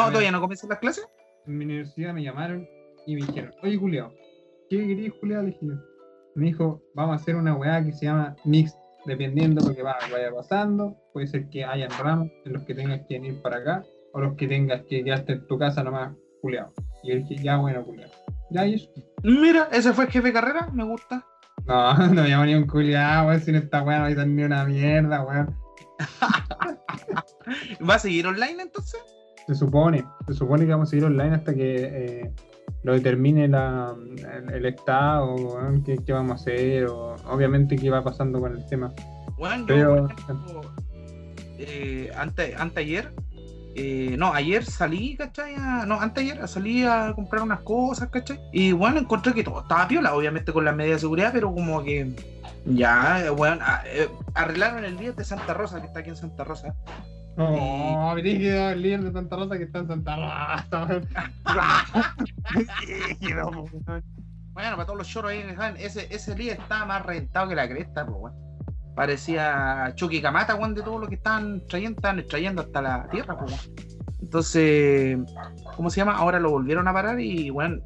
Todavía 0.09 0.31
no 0.31 0.41
comienzan 0.41 0.69
las 0.69 0.79
clases. 0.79 1.07
En 1.47 1.57
mi 1.57 1.65
universidad 1.65 2.13
me 2.13 2.23
llamaron 2.23 2.67
y 3.05 3.15
me 3.15 3.25
dijeron, 3.25 3.51
oye, 3.63 3.77
Julio, 3.77 4.13
¿qué 4.69 4.77
querías, 4.85 5.13
Julio? 5.19 5.41
Le 5.41 5.47
dije 5.47 5.59
yo, 5.65 5.73
me 6.35 6.45
dijo, 6.47 6.81
vamos 6.95 7.17
a 7.17 7.21
hacer 7.21 7.35
una 7.35 7.55
weá 7.55 7.83
que 7.83 7.91
se 7.93 8.05
llama 8.05 8.35
mix, 8.45 8.75
dependiendo 9.05 9.61
de 9.61 9.69
lo 9.69 9.75
que 9.75 9.81
va- 9.83 9.97
vaya 10.11 10.31
pasando. 10.33 10.95
Puede 11.13 11.27
ser 11.27 11.49
que 11.49 11.63
hayan 11.65 11.89
ramos 11.99 12.29
en 12.45 12.53
los 12.53 12.63
que 12.63 12.75
tengas 12.75 13.01
que 13.07 13.15
venir 13.19 13.41
para 13.41 13.57
acá, 13.57 13.83
o 14.13 14.21
los 14.21 14.35
que 14.35 14.47
tengas 14.47 14.81
que 14.83 15.03
quedarte 15.03 15.33
en 15.33 15.47
tu 15.47 15.57
casa 15.57 15.83
nomás 15.83 16.15
culeado. 16.41 16.71
Y 17.03 17.09
yo 17.09 17.15
dije, 17.15 17.35
ya 17.43 17.57
bueno, 17.57 17.83
culeado. 17.83 18.11
Ya, 18.51 18.65
y 18.65 18.75
eso. 18.75 18.89
Mira, 19.23 19.69
ese 19.71 19.93
fue 19.93 20.05
el 20.05 20.11
jefe 20.11 20.27
de 20.27 20.33
carrera, 20.33 20.69
me 20.73 20.83
gusta. 20.83 21.25
No, 21.65 21.93
no 22.13 22.23
llamo 22.23 22.45
ni 22.45 22.55
un 22.55 22.67
culiado, 22.67 23.27
weón, 23.27 23.41
sin 23.41 23.55
esta 23.55 23.83
weá 23.83 23.99
no 23.99 24.05
hay 24.05 24.15
ni 24.27 24.43
una 24.43 24.65
mierda, 24.65 25.21
weón. 25.23 25.55
¿Va 27.89 27.95
a 27.95 27.99
seguir 27.99 28.27
online 28.27 28.61
entonces? 28.63 28.99
Se 29.47 29.55
supone, 29.55 30.05
se 30.27 30.33
supone 30.33 30.65
que 30.65 30.71
vamos 30.71 30.89
a 30.89 30.91
seguir 30.91 31.05
online 31.05 31.35
hasta 31.35 31.53
que 31.53 31.75
eh, 32.21 32.31
lo 32.83 32.93
determine 32.93 33.47
la, 33.47 33.95
el, 34.37 34.53
el 34.53 34.65
Estado, 34.65 35.33
weón, 35.35 35.83
qué, 35.83 35.97
qué 36.05 36.13
vamos 36.13 36.31
a 36.31 36.35
hacer, 36.35 36.85
o 36.85 37.15
obviamente 37.27 37.75
qué 37.75 37.89
va 37.89 38.03
pasando 38.03 38.39
con 38.39 38.55
el 38.55 38.65
tema. 38.67 38.93
Bueno, 39.37 39.57
yo, 39.59 39.65
Pero- 39.67 40.07
por 40.07 40.11
ejemplo, 40.19 40.61
eh, 41.57 42.11
ante, 42.15 42.55
anteayer, 42.55 43.11
eh, 43.75 44.15
no, 44.17 44.33
ayer 44.33 44.65
salí, 44.65 45.15
¿cachai? 45.15 45.55
A- 45.55 45.85
no, 45.85 45.99
anteayer 46.01 46.47
salí 46.47 46.83
a 46.83 47.13
comprar 47.15 47.43
unas 47.43 47.61
cosas, 47.61 48.09
¿cachai? 48.09 48.39
Y 48.51 48.71
bueno, 48.71 48.99
encontré 48.99 49.33
que 49.33 49.43
todo 49.43 49.61
estaba 49.61 49.87
piola, 49.87 50.13
obviamente 50.15 50.51
con 50.53 50.65
las 50.65 50.75
medidas 50.75 50.97
de 50.97 51.01
seguridad, 51.01 51.31
pero 51.33 51.53
como 51.53 51.83
que 51.83 52.13
ya, 52.65 53.23
eh, 53.25 53.29
bueno, 53.29 53.57
a- 53.65 53.83
eh, 53.85 54.09
arreglaron 54.33 54.83
el 54.85 54.97
día 54.97 55.11
de 55.13 55.23
Santa 55.23 55.53
Rosa, 55.53 55.79
que 55.79 55.87
está 55.87 55.99
aquí 56.01 56.09
en 56.09 56.15
Santa 56.17 56.43
Rosa. 56.43 56.73
Oh, 57.37 58.11
brígido, 58.15 58.71
el 58.71 58.81
líder 58.81 59.01
de 59.03 59.11
Santa 59.13 59.35
Rosa 59.37 59.57
que 59.57 59.63
está 59.63 59.79
en 59.79 59.87
Santa 59.87 60.15
Rosa. 60.17 60.67
Bueno, 64.51 64.71
para 64.75 64.85
todos 64.85 64.97
los 64.97 65.07
choros 65.07 65.31
ahí, 65.31 65.43
¿saben? 65.55 65.77
ese, 65.81 66.13
ese 66.13 66.35
día 66.35 66.53
estaba 66.53 66.85
más 66.85 67.05
reventado 67.05 67.47
que 67.47 67.55
la 67.55 67.69
cresta, 67.69 68.05
pues, 68.05 68.17
weón. 68.19 68.48
Parecía 68.99 69.93
Chucky 69.95 70.21
Camata, 70.21 70.55
weón, 70.55 70.75
de 70.75 70.81
todo 70.81 70.99
lo 70.99 71.07
que 71.07 71.15
estaban 71.15 71.65
trayendo, 71.69 71.99
estaban 71.99 72.19
extrayendo 72.19 72.63
hasta 72.63 72.81
la 72.81 73.07
tierra, 73.07 73.39
pues, 73.39 73.53
weón. 73.53 73.89
Entonces, 74.21 75.17
¿cómo 75.77 75.89
se 75.89 76.01
llama? 76.01 76.17
Ahora 76.17 76.37
lo 76.37 76.51
volvieron 76.51 76.85
a 76.85 76.91
parar 76.91 77.17
y, 77.21 77.49
weón, 77.49 77.81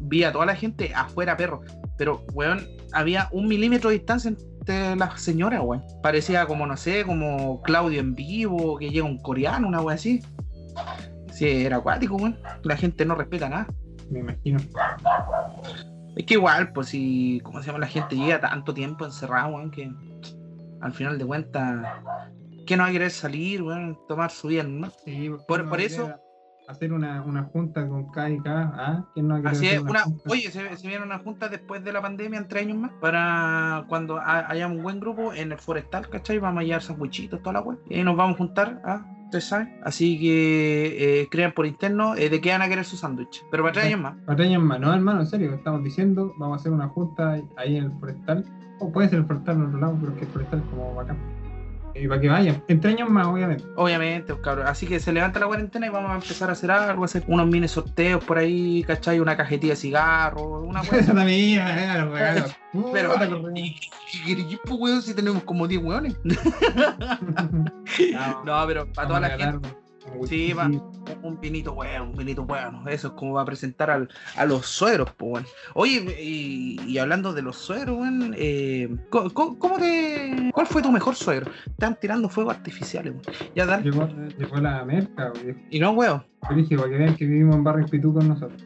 vi 0.00 0.22
a 0.22 0.32
toda 0.32 0.44
la 0.44 0.54
gente 0.54 0.92
afuera, 0.94 1.34
perro. 1.34 1.62
Pero, 1.96 2.26
weón, 2.34 2.68
había 2.92 3.30
un 3.32 3.48
milímetro 3.48 3.88
de 3.88 3.96
distancia 3.96 4.28
entre 4.28 4.96
las 4.96 5.22
señoras, 5.22 5.62
weón. 5.64 5.82
Parecía 6.02 6.44
como, 6.44 6.66
no 6.66 6.76
sé, 6.76 7.06
como 7.06 7.62
Claudio 7.62 7.98
en 7.98 8.14
vivo, 8.14 8.76
que 8.76 8.90
llega 8.90 9.06
un 9.06 9.16
coreano, 9.16 9.66
una 9.66 9.80
weón 9.80 9.94
así. 9.94 10.20
Sí, 11.32 11.64
era 11.64 11.78
acuático, 11.78 12.16
weón. 12.16 12.38
La 12.64 12.76
gente 12.76 13.06
no 13.06 13.14
respeta 13.14 13.48
nada. 13.48 13.66
Me 14.10 14.18
imagino. 14.18 14.60
Es 16.16 16.26
que 16.26 16.34
igual, 16.34 16.70
pues 16.74 16.88
si, 16.88 17.40
¿cómo 17.44 17.60
se 17.60 17.68
llama? 17.68 17.78
La 17.78 17.86
gente 17.86 18.14
llega 18.14 18.42
tanto 18.42 18.74
tiempo 18.74 19.06
encerrada, 19.06 19.46
weón, 19.46 19.70
que 19.70 19.90
al 20.80 20.92
final 20.92 21.18
de 21.18 21.26
cuentas, 21.26 21.86
que 22.66 22.76
no 22.76 22.82
va 22.84 22.88
a 22.88 22.92
querer 22.92 23.10
salir, 23.10 23.62
weón, 23.62 23.98
tomar 24.08 24.30
su 24.30 24.48
vida, 24.48 24.62
¿no? 24.64 24.90
Sí, 25.04 25.30
Por- 25.48 25.68
por 25.68 25.80
eso- 25.80 26.14
Hacer 26.68 26.92
una, 26.92 27.20
una 27.22 27.42
junta 27.42 27.84
con 27.88 28.12
K 28.12 28.30
y 28.30 28.38
K, 28.38 28.72
¿ah? 28.76 29.04
¿Quién 29.12 29.26
no 29.26 29.42
Así 29.44 29.66
es, 29.66 29.80
una, 29.80 30.02
junta? 30.04 30.30
oye, 30.30 30.52
se, 30.52 30.76
se 30.76 30.86
viene 30.86 31.04
una 31.04 31.18
junta 31.18 31.48
después 31.48 31.82
de 31.82 31.92
la 31.92 32.00
pandemia, 32.00 32.38
entre 32.38 32.60
años 32.60 32.78
más, 32.78 32.92
para 33.00 33.84
cuando 33.88 34.18
ha- 34.18 34.48
haya 34.48 34.68
un 34.68 34.80
buen 34.80 35.00
grupo 35.00 35.32
en 35.32 35.50
el 35.50 35.58
forestal, 35.58 36.08
¿cachai? 36.08 36.38
Vamos 36.38 36.60
a 36.60 36.64
llevar 36.64 36.82
sandwichitos, 36.82 37.40
toda 37.42 37.54
la 37.54 37.60
web, 37.62 37.78
y 37.88 37.94
ahí 37.96 38.04
nos 38.04 38.16
vamos 38.16 38.36
a 38.36 38.38
juntar, 38.38 38.80
¿ah? 38.84 39.04
Ustedes 39.30 39.44
saben. 39.44 39.78
Así 39.84 40.18
que 40.18 41.20
eh, 41.22 41.28
crean 41.30 41.52
por 41.52 41.64
interno 41.64 42.16
eh, 42.16 42.28
de 42.28 42.40
qué 42.40 42.50
van 42.50 42.62
a 42.62 42.68
querer 42.68 42.84
su 42.84 42.96
sándwich. 42.96 43.44
Pero 43.48 43.62
para 43.62 43.74
tres 43.74 43.86
años 43.86 44.00
más. 44.00 44.14
Cuatro 44.24 44.44
años 44.44 44.60
más, 44.60 44.80
no, 44.80 44.92
hermano, 44.92 45.20
en 45.20 45.28
serio, 45.28 45.54
estamos 45.54 45.84
diciendo, 45.84 46.34
vamos 46.36 46.58
a 46.58 46.60
hacer 46.60 46.72
una 46.72 46.88
junta 46.88 47.40
ahí 47.56 47.76
en 47.76 47.84
el 47.84 47.92
forestal, 48.00 48.44
o 48.80 48.90
puede 48.90 49.08
ser 49.08 49.20
el 49.20 49.26
forestal 49.26 49.54
en 49.54 49.66
otro 49.66 49.78
lado, 49.78 49.96
pero 50.00 50.12
es 50.14 50.18
que 50.18 50.24
el 50.24 50.30
forestal 50.32 50.58
es 50.58 50.64
como 50.70 50.94
bacán. 50.96 51.16
Y 51.94 52.06
para 52.08 52.20
que 52.20 52.28
vayan, 52.28 52.62
en 52.68 52.80
tres 52.80 52.94
años 52.94 53.10
más, 53.10 53.26
obviamente. 53.26 53.64
Obviamente, 53.76 54.32
pues, 54.34 54.44
cabrón. 54.44 54.66
Así 54.66 54.86
que 54.86 55.00
se 55.00 55.12
levanta 55.12 55.40
la 55.40 55.46
cuarentena 55.46 55.86
y 55.86 55.90
vamos 55.90 56.10
a 56.10 56.14
empezar 56.14 56.48
a 56.48 56.52
hacer 56.52 56.70
algo, 56.70 57.02
a 57.02 57.04
hacer 57.06 57.24
unos 57.26 57.46
mini 57.46 57.68
sorteos 57.68 58.22
por 58.24 58.38
ahí, 58.38 58.84
¿cachai? 58.86 59.20
Una 59.20 59.36
cajetilla 59.36 59.72
de 59.72 59.76
cigarros, 59.76 60.62
una 60.64 60.80
Esa 60.82 60.96
cosa. 60.98 61.14
también, 61.14 61.66
eh, 61.66 61.94
los 61.98 62.12
regalos. 62.12 62.56
Pero, 62.92 63.12
Puta, 63.12 63.24
ay, 63.24 63.30
los 63.30 63.42
¿y 63.58 63.74
qué 64.46 64.58
pues, 64.64 64.80
weón, 64.80 65.02
si 65.02 65.14
tenemos 65.14 65.42
como 65.44 65.66
10 65.66 65.82
weones? 65.82 66.16
No, 68.44 68.64
pero 68.66 68.90
para 68.92 69.08
toda 69.08 69.20
la 69.20 69.30
gente, 69.30 69.68
Sí, 70.26 70.52
va. 70.52 70.66
un 71.22 71.40
vinito 71.40 71.74
bueno, 71.74 72.04
un 72.04 72.12
vinito 72.14 72.44
bueno. 72.44 72.84
Eso 72.88 73.08
es 73.08 73.12
como 73.14 73.34
va 73.34 73.42
a 73.42 73.44
presentar 73.44 73.90
al, 73.90 74.08
a 74.36 74.44
los 74.46 74.66
suegros, 74.66 75.10
pues, 75.16 75.32
weón. 75.32 75.46
Oye, 75.74 76.16
y, 76.20 76.80
y 76.86 76.98
hablando 76.98 77.32
de 77.32 77.42
los 77.42 77.56
suegros, 77.56 77.98
weón, 77.98 78.34
eh, 78.38 78.88
¿cómo, 79.10 79.58
cómo- 79.58 79.78
te. 79.78 80.50
¿Cuál 80.52 80.66
fue 80.66 80.82
tu 80.82 80.90
mejor 80.90 81.14
suegro? 81.14 81.50
Están 81.66 81.98
tirando 82.00 82.28
fuegos 82.28 82.54
artificiales, 82.56 83.12
weón. 83.12 83.22
Ya, 83.54 83.66
dale. 83.66 83.84
Llegó, 83.90 84.08
llegó 84.38 84.56
la 84.56 84.84
merca, 84.84 85.28
güey. 85.30 85.54
Y 85.70 85.78
no, 85.80 85.90
weón. 85.92 86.24
Para 86.40 86.62
que 86.66 86.76
vean 86.76 87.16
que 87.16 87.26
vivimos 87.26 87.54
en 87.56 87.64
Barrio 87.64 87.86
Pitú 87.86 88.14
con 88.14 88.28
nosotros. 88.28 88.62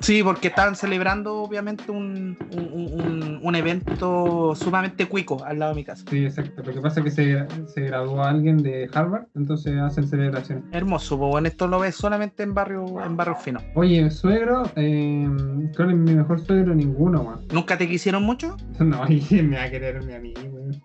Sí, 0.00 0.22
porque 0.24 0.48
estaban 0.48 0.74
celebrando 0.74 1.36
obviamente 1.42 1.90
un, 1.92 2.36
un, 2.56 3.00
un- 3.00 3.40
un 3.42 3.54
evento 3.54 4.54
sumamente 4.56 5.06
cuico 5.06 5.44
al 5.44 5.58
lado 5.60 5.72
de 5.72 5.76
mi 5.76 5.84
casa. 5.84 6.04
Sí, 6.10 6.24
exacto. 6.24 6.62
Lo 6.64 6.72
que 6.72 6.80
pasa 6.80 7.00
es 7.00 7.04
que 7.04 7.10
se, 7.10 7.46
se 7.68 7.80
graduó 7.82 8.22
alguien 8.22 8.62
de 8.62 8.88
Harvard, 8.92 9.26
entonces 9.36 9.76
hacen 9.78 10.08
celebraciones. 10.08 10.64
Hermoso, 10.72 11.18
pues 11.18 11.30
bueno, 11.30 11.46
esto 11.48 11.68
lo 11.68 11.78
ves 11.78 11.94
solamente 11.94 12.42
en 12.42 12.54
barrio, 12.54 12.84
en 13.04 13.16
barrio 13.16 13.36
fino. 13.36 13.60
Oye, 13.74 14.10
suegro, 14.10 14.64
eh, 14.76 15.28
¿cuál 15.76 15.90
es 15.90 15.96
mi 15.96 16.14
mejor 16.14 16.40
suegro? 16.40 16.74
Ninguno, 16.74 17.22
man. 17.22 17.40
¿Nunca 17.52 17.76
te 17.78 17.88
quisieron 17.88 18.22
mucho? 18.24 18.56
No, 18.80 19.04
¿y 19.08 19.20
quién 19.20 19.48
me 19.50 19.56
va 19.56 19.64
a 19.64 19.70
querer 19.70 20.02
mi 20.04 20.14
amigo? 20.14 20.40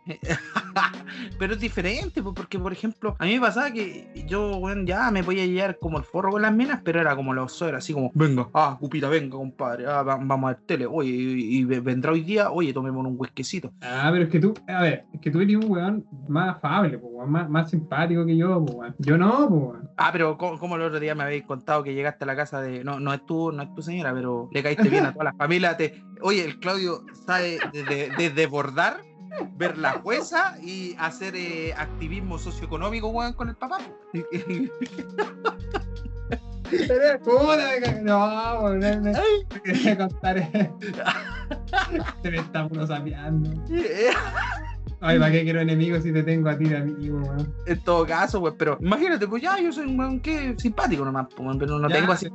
Pero 1.40 1.54
es 1.54 1.60
diferente, 1.60 2.22
pues, 2.22 2.36
porque 2.36 2.60
por 2.60 2.72
ejemplo, 2.72 3.16
a 3.20 3.26
mí 3.26 3.34
me 3.36 3.42
pasaba 3.42 3.72
que 3.72 4.08
yo, 4.28 4.60
bueno, 4.60 4.84
ya 4.86 5.10
me 5.12 5.24
podía 5.24 5.46
llevar 5.46 5.78
como 5.80 5.98
el 5.98 6.04
forro 6.18 6.32
con 6.32 6.42
las 6.42 6.52
minas, 6.54 6.82
pero 6.84 7.00
era 7.00 7.16
como 7.16 7.32
los 7.32 7.52
suegros, 7.52 7.84
así 7.84 7.94
como, 7.94 8.10
venga, 8.16 8.50
ah, 8.56 8.76
cupita, 8.80 9.08
venga, 9.08 9.38
compadre, 9.38 9.86
ah, 9.86 10.02
va- 10.02 10.18
vamos 10.20 10.50
a 10.50 10.54
ver 10.56 10.64
tele, 10.66 10.88
oye, 10.88 11.10
y, 11.12 11.58
y 11.60 11.64
vendrá 11.64 12.12
hoy 12.12 12.22
día, 12.22 12.50
oye, 12.50 12.74
tomemos 12.74 13.06
un 13.06 13.16
whiskycito. 13.20 13.72
Ah, 13.82 14.10
pero 14.12 14.24
es 14.24 14.30
que 14.32 14.40
tú, 14.40 14.54
a 14.68 14.82
ver, 14.82 15.06
es 15.14 15.22
que 15.22 15.30
tú 15.30 15.40
eres 15.42 15.56
un 15.58 15.70
weón 15.70 16.04
más 16.28 16.56
afable, 16.56 16.98
po, 16.98 17.06
weón, 17.08 17.32
más, 17.32 17.48
más 17.48 17.70
simpático 17.70 18.26
que 18.26 18.36
yo, 18.36 18.66
po, 18.66 18.72
weón. 18.74 18.96
Yo 18.98 19.16
no, 19.16 19.48
po, 19.48 19.56
weón. 19.56 19.90
Ah, 19.96 20.10
pero 20.12 20.36
co- 20.40 20.58
como 20.58 20.76
el 20.78 20.82
otro 20.82 21.00
día 21.00 21.14
me 21.14 21.22
habéis 21.24 21.44
contado 21.44 21.84
que 21.84 21.94
llegaste 21.94 22.24
a 22.24 22.28
la 22.28 22.36
casa 22.36 22.62
de. 22.62 22.84
No, 22.84 23.00
no 23.00 23.14
es 23.14 23.24
tu, 23.28 23.52
no 23.52 23.62
es 23.62 23.74
tu 23.76 23.84
señora, 23.84 24.12
pero 24.14 24.50
le 24.52 24.64
caíste 24.64 24.90
bien 24.90 25.06
a 25.06 25.12
toda 25.14 25.26
la 25.26 25.34
familia. 25.34 25.78
Te... 25.78 26.02
Oye, 26.22 26.44
el 26.46 26.58
Claudio 26.60 27.04
sabe 27.28 27.60
desde, 28.18 28.48
bordar, 28.48 29.02
ver 29.56 29.78
la 29.78 29.92
jueza 29.94 30.56
y 30.64 30.96
hacer 30.98 31.36
eh, 31.36 31.74
activismo 31.78 32.38
socioeconómico, 32.40 33.08
weón, 33.10 33.34
con 33.34 33.50
el 33.50 33.56
papá. 33.56 33.78
Puta, 37.24 37.58
cagué. 37.84 38.02
No, 38.04 38.74
no, 38.76 39.02
no, 39.02 39.12
te 39.50 39.62
quería 39.64 39.98
contar. 39.98 40.50
Se 42.22 42.32
me 42.32 42.38
está 42.38 42.68
puro 42.68 42.86
sapeando. 42.88 43.50
Ay, 45.00 45.20
¿para 45.20 45.32
qué 45.32 45.44
quiero 45.44 45.62
enemigos 45.62 46.02
si 46.02 46.12
te 46.12 46.24
tengo 46.24 46.50
a 46.50 46.58
ti 46.58 46.66
de 46.66 46.78
amigo, 46.78 47.20
weón? 47.20 47.54
en 47.68 47.80
todo 47.82 48.04
caso, 48.04 48.42
pues, 48.42 48.56
pero 48.58 48.80
imagínate, 48.82 49.28
pues 49.28 49.44
ya, 49.44 49.60
yo 49.62 49.72
soy 49.72 49.86
un 49.86 50.00
weón 50.00 50.20
que 50.20 50.56
simpático 50.58 51.06
nomás, 51.06 51.28
pues, 51.38 51.56
pero 51.60 51.78
no 51.78 51.88
Ya, 51.88 51.98
tengo 51.98 52.14
así. 52.14 52.28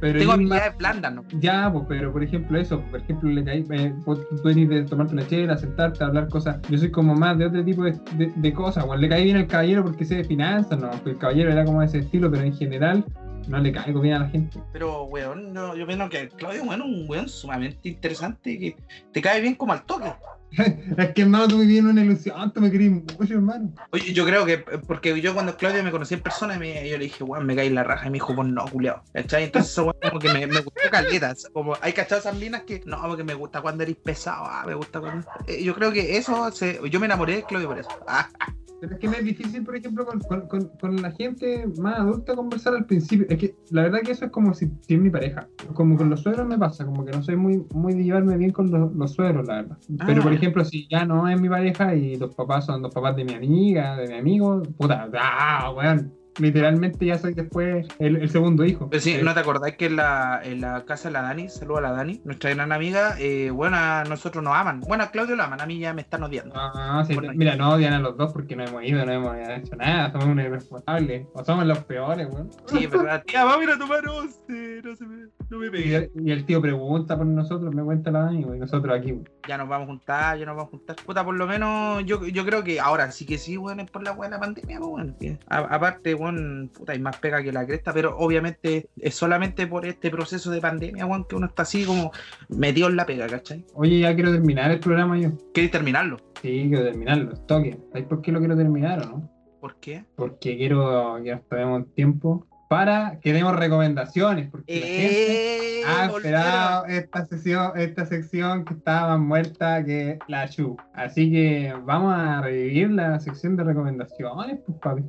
Pero 0.00 0.18
Tengo 0.18 0.32
habilidades 0.32 0.76
blandas, 0.76 1.14
¿no? 1.14 1.24
Ya, 1.38 1.70
pues, 1.72 1.84
pero 1.88 2.10
por 2.12 2.24
ejemplo 2.24 2.58
eso, 2.58 2.80
por 2.90 2.98
ejemplo, 2.98 3.30
le 3.30 3.44
caí, 3.44 3.64
eh, 3.70 3.94
vos- 4.04 4.26
tú 4.42 4.48
eres 4.48 4.68
de 4.68 4.82
tomarte 4.86 5.12
una 5.14 5.24
chela, 5.28 5.56
sentarte, 5.56 6.02
hablar 6.02 6.28
cosas. 6.28 6.58
Yo 6.68 6.78
soy 6.78 6.90
como 6.90 7.14
más 7.14 7.38
de 7.38 7.46
otro 7.46 7.64
tipo 7.64 7.84
de, 7.84 7.92
de- 8.16 8.32
de 8.34 8.52
cosas, 8.54 8.84
weón. 8.86 9.00
Le 9.00 9.08
caí 9.08 9.22
bien 9.26 9.36
al 9.36 9.46
caballero 9.46 9.84
porque 9.84 10.04
sé 10.04 10.16
de 10.16 10.24
finanzas, 10.24 10.80
no, 10.80 10.90
pues 10.90 11.14
el 11.14 11.18
caballero 11.18 11.52
era 11.52 11.64
como 11.64 11.78
de 11.78 11.86
ese 11.86 11.98
estilo, 11.98 12.28
pero 12.28 12.42
en 12.42 12.54
general 12.56 13.04
no 13.48 13.58
le 13.58 13.72
caigo 13.72 14.00
bien 14.00 14.14
a 14.14 14.18
la 14.20 14.28
gente. 14.28 14.58
Pero, 14.72 15.04
weón, 15.04 15.52
no, 15.52 15.76
yo 15.76 15.86
pienso 15.86 16.08
que 16.08 16.28
Claudio, 16.28 16.64
bueno, 16.64 16.84
un 16.84 17.06
weón 17.08 17.28
sumamente 17.28 17.88
interesante 17.88 18.58
que 18.58 18.76
te 19.12 19.22
cae 19.22 19.40
bien 19.40 19.54
como 19.54 19.72
al 19.72 19.82
toque. 19.84 20.12
es 20.98 21.10
que 21.12 21.22
hermano, 21.22 21.46
tú 21.46 21.58
me 21.58 21.64
vivías 21.64 21.84
una 21.84 22.02
ilusión, 22.02 22.52
tú 22.52 22.60
me 22.60 22.70
querías 22.70 22.92
mucho, 22.92 23.34
hermano. 23.34 23.72
Oye, 23.92 24.12
yo 24.12 24.24
creo 24.24 24.44
que, 24.44 24.54
eh, 24.54 24.64
porque 24.86 25.20
yo 25.20 25.32
cuando 25.32 25.56
Claudio 25.56 25.82
me 25.84 25.90
conocí 25.90 26.14
en 26.14 26.20
persona, 26.20 26.58
me, 26.58 26.88
yo 26.88 26.98
le 26.98 27.04
dije, 27.04 27.22
weón, 27.22 27.46
me 27.46 27.54
caí 27.54 27.70
la 27.70 27.84
raja, 27.84 28.06
y 28.06 28.10
me 28.10 28.14
dijo, 28.14 28.34
pues 28.34 28.48
no, 28.48 28.64
culiao. 28.66 29.02
¿Cachai? 29.12 29.44
Entonces, 29.44 29.72
eso, 29.72 29.82
weón, 29.82 29.96
como 30.02 30.18
que 30.18 30.32
me, 30.32 30.46
me 30.46 30.60
gustó 30.60 30.90
caletas. 30.90 31.48
Como, 31.52 31.76
hay 31.80 31.92
cachado 31.92 32.20
esas 32.20 32.36
minas 32.36 32.62
que, 32.62 32.82
no, 32.84 33.00
porque 33.02 33.24
me 33.24 33.34
gusta 33.34 33.62
cuando 33.62 33.84
eres 33.84 33.96
pesado, 33.96 34.44
ah, 34.44 34.64
me 34.66 34.74
gusta 34.74 35.00
cuando. 35.00 35.26
Eh, 35.46 35.62
yo 35.62 35.74
creo 35.74 35.92
que 35.92 36.16
eso, 36.16 36.50
se, 36.50 36.80
yo 36.90 36.98
me 36.98 37.06
enamoré 37.06 37.36
de 37.36 37.42
Claudio 37.44 37.68
por 37.68 37.78
eso. 37.78 37.90
Ah, 38.82 38.86
Pero 38.88 38.94
es 38.94 38.98
que 39.00 39.08
me 39.08 39.18
es 39.18 39.24
difícil, 39.24 39.62
por 39.62 39.76
ejemplo, 39.76 40.06
con, 40.06 40.20
con- 40.20 40.48
con- 40.48 40.68
con 40.80 40.96
la 41.02 41.10
gente 41.12 41.66
más 41.78 41.98
adulta 42.00 42.34
conversar 42.34 42.74
al 42.74 42.86
principio. 42.86 43.26
Es 43.28 43.38
que 43.38 43.54
la 43.70 43.82
verdad 43.82 44.00
que 44.00 44.12
eso 44.12 44.24
es 44.24 44.30
como 44.30 44.54
si, 44.54 44.70
es 44.88 44.98
mi 44.98 45.10
pareja. 45.10 45.48
Como 45.74 45.96
con 45.96 46.08
los 46.08 46.20
suegros 46.20 46.46
me 46.46 46.58
pasa, 46.58 46.84
como 46.86 47.04
que 47.04 47.12
no 47.12 47.22
soy 47.22 47.36
muy, 47.36 47.62
muy 47.74 47.92
de 47.94 48.04
llevarme 48.04 48.36
bien 48.38 48.52
con 48.52 48.70
los, 48.70 48.94
los 48.94 49.12
suegros, 49.12 49.46
la 49.46 49.56
verdad. 49.62 49.78
Pero, 50.06 50.20
Ah, 50.20 50.22
por 50.22 50.32
ya. 50.32 50.38
ejemplo, 50.38 50.64
si 50.64 50.88
ya 50.88 51.04
no 51.04 51.28
es 51.28 51.40
mi 51.40 51.48
pareja 51.48 51.94
y 51.94 52.16
los 52.16 52.34
papás 52.34 52.66
son 52.66 52.82
los 52.82 52.92
papás 52.94 53.16
de 53.16 53.24
mi 53.24 53.34
amiga, 53.34 53.96
de 53.96 54.08
mi 54.08 54.14
amigo, 54.14 54.62
puta, 54.78 55.08
ah, 55.18 55.72
weón, 55.76 56.12
literalmente 56.40 57.06
ya 57.06 57.18
soy 57.18 57.34
después 57.34 57.86
el, 57.98 58.16
el 58.16 58.30
segundo 58.30 58.64
hijo. 58.64 58.88
Pero 58.90 59.00
sí, 59.02 59.12
Eh, 59.12 59.22
¿no 59.22 59.34
te 59.34 59.40
acordás 59.40 59.72
que 59.76 59.86
en 59.86 59.96
la, 59.96 60.40
en 60.42 60.60
la 60.60 60.84
casa 60.84 61.08
de 61.08 61.12
la 61.12 61.22
Dani, 61.22 61.48
saludo 61.48 61.78
a 61.78 61.80
la 61.82 61.92
Dani, 61.92 62.20
nuestra 62.24 62.52
gran 62.54 62.72
amiga, 62.72 63.14
eh, 63.18 63.50
bueno, 63.50 63.76
a 63.76 64.04
nosotros 64.08 64.42
nos 64.42 64.54
aman. 64.54 64.80
Bueno, 64.80 65.04
a 65.04 65.10
Claudio 65.10 65.36
lo 65.36 65.42
aman, 65.42 65.60
a 65.60 65.66
mí 65.66 65.78
ya 65.78 65.92
me 65.94 66.02
están 66.02 66.22
odiando. 66.22 66.54
Ah, 66.56 67.04
sí, 67.06 67.16
mira, 67.34 67.56
no 67.56 67.70
odian 67.70 67.92
a 67.92 67.98
los 67.98 68.16
dos 68.16 68.32
porque 68.32 68.56
no 68.56 68.64
hemos 68.64 68.82
ido, 68.84 69.04
no 69.04 69.12
hemos 69.12 69.36
hecho 69.36 69.76
nada, 69.76 70.10
somos 70.12 70.26
unos 70.26 70.44
irresponsables, 70.44 71.26
o 71.34 71.44
somos 71.44 71.66
los 71.66 71.78
peores, 71.84 72.28
weón. 72.30 72.50
Sí, 72.66 72.84
es 72.84 72.90
verdad. 72.90 73.22
Tía, 73.26 73.44
vamos 73.44 73.60
a 73.60 73.64
ir 73.64 73.70
a 73.70 73.78
tomar 73.78 74.08
once, 74.08 74.80
no, 74.82 74.96
se 74.96 75.06
me, 75.06 75.26
no 75.48 75.58
me 75.58 75.66
Y, 75.66 75.70
pegues. 75.70 76.10
y 76.14 76.30
el 76.30 76.44
tío 76.44 76.60
pregunta 76.60 77.16
por 77.16 77.26
nosotros, 77.26 77.74
me 77.74 77.82
cuenta 77.82 78.10
la 78.10 78.20
Dani, 78.24 78.40
y 78.40 78.58
nosotros 78.58 78.96
aquí. 78.96 79.12
weón. 79.12 79.28
Ya 79.48 79.58
nos 79.58 79.68
vamos 79.68 79.84
a 79.86 79.90
juntar, 79.90 80.38
ya 80.38 80.46
nos 80.46 80.56
vamos 80.56 80.68
a 80.68 80.70
juntar. 80.76 80.96
Puta, 81.04 81.24
por 81.24 81.34
lo 81.34 81.46
menos 81.46 82.04
yo, 82.04 82.24
yo 82.26 82.44
creo 82.44 82.62
que 82.62 82.78
ahora 82.78 83.10
sí 83.10 83.26
que 83.26 83.38
sí, 83.38 83.56
weón, 83.56 83.80
es 83.80 83.90
por 83.90 84.02
la 84.02 84.12
weá 84.12 84.28
de 84.28 84.36
la 84.36 84.40
pandemia, 84.40 84.78
pues, 84.78 84.90
weón. 84.90 85.16
aparte, 85.48 86.14
weón, 86.14 86.29
puta, 86.72 86.92
hay 86.92 86.98
más 86.98 87.16
pega 87.18 87.42
que 87.42 87.52
la 87.52 87.66
cresta, 87.66 87.92
pero 87.92 88.16
obviamente 88.18 88.88
es 88.96 89.14
solamente 89.14 89.66
por 89.66 89.86
este 89.86 90.10
proceso 90.10 90.50
de 90.50 90.60
pandemia, 90.60 91.06
weón, 91.06 91.24
que 91.26 91.36
uno 91.36 91.46
está 91.46 91.62
así 91.62 91.84
como 91.84 92.12
metido 92.48 92.88
en 92.88 92.96
la 92.96 93.06
pega, 93.06 93.26
¿cachai? 93.26 93.64
Oye, 93.74 94.00
ya 94.00 94.14
quiero 94.14 94.32
terminar 94.32 94.70
el 94.70 94.80
programa 94.80 95.18
yo. 95.18 95.30
¿Queréis 95.54 95.70
terminarlo? 95.72 96.16
Sí, 96.42 96.66
quiero 96.68 96.84
terminarlo, 96.84 97.34
toque. 97.46 97.78
¿Sabes 97.92 98.06
por 98.06 98.22
qué 98.22 98.32
lo 98.32 98.38
quiero 98.38 98.56
terminar 98.56 99.00
o 99.02 99.06
no? 99.06 99.30
¿Por 99.60 99.76
qué? 99.76 100.04
Porque 100.16 100.56
quiero 100.56 101.20
que 101.22 101.32
nos 101.32 101.46
tomemos 101.48 101.92
tiempo 101.94 102.46
para 102.70 103.18
que 103.20 103.32
demos 103.32 103.56
recomendaciones, 103.56 104.48
porque 104.48 104.80
la 104.80 104.86
gente 104.86 105.80
Eh, 105.80 105.82
ha 105.84 106.08
volvieron. 106.08 106.16
esperado 106.16 106.86
esta 106.86 107.26
sesión, 107.26 107.72
esta 107.74 108.06
sección 108.06 108.64
que 108.64 108.74
estaba 108.74 109.08
más 109.18 109.26
muerta 109.26 109.84
que 109.84 110.18
la 110.28 110.48
Chu. 110.48 110.76
Así 110.94 111.30
que 111.32 111.74
vamos 111.84 112.14
a 112.16 112.40
revivir 112.42 112.90
la 112.92 113.18
sección 113.18 113.56
de 113.56 113.64
recomendaciones, 113.64 114.60
pues 114.64 114.78
papi. 114.78 115.02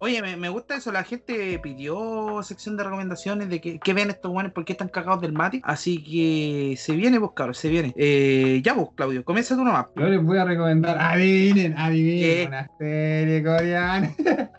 Oye, 0.00 0.22
me, 0.22 0.36
me 0.36 0.48
gusta 0.48 0.76
eso. 0.76 0.92
La 0.92 1.02
gente 1.02 1.58
pidió 1.58 2.40
sección 2.42 2.76
de 2.76 2.84
recomendaciones 2.84 3.48
de 3.48 3.60
que, 3.60 3.80
que 3.80 3.94
ven 3.94 4.10
estos 4.10 4.30
guanes, 4.30 4.52
por 4.52 4.64
qué 4.64 4.72
están 4.72 4.88
cagados 4.88 5.20
del 5.20 5.32
mate. 5.32 5.60
Así 5.64 6.02
que 6.04 6.76
se 6.76 6.94
viene, 6.94 7.18
cabrón, 7.34 7.54
se 7.54 7.68
viene. 7.68 7.92
Eh, 7.96 8.60
ya, 8.62 8.74
vos, 8.74 8.90
Claudio, 8.94 9.24
comienza 9.24 9.56
tú 9.56 9.64
nomás. 9.64 9.86
Yo 9.96 10.06
les 10.06 10.22
voy 10.22 10.38
a 10.38 10.44
recomendar, 10.44 10.96
adivinen, 11.00 11.76
adivinen, 11.76 12.20
¿Qué? 12.20 12.44
una 12.46 12.70
serie 12.78 13.42
coreana. 13.42 14.14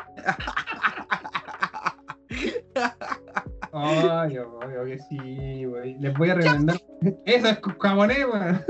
Ay, 3.71 4.38
obvio 4.38 4.86
que 4.86 4.99
sí, 5.10 5.65
güey. 5.65 5.97
Les 5.99 6.13
voy 6.17 6.32
a 6.32 6.36
recomendar. 6.36 6.82
Eso 7.25 7.47
es 7.47 7.60
japonés, 7.80 8.25
weón. 8.25 8.65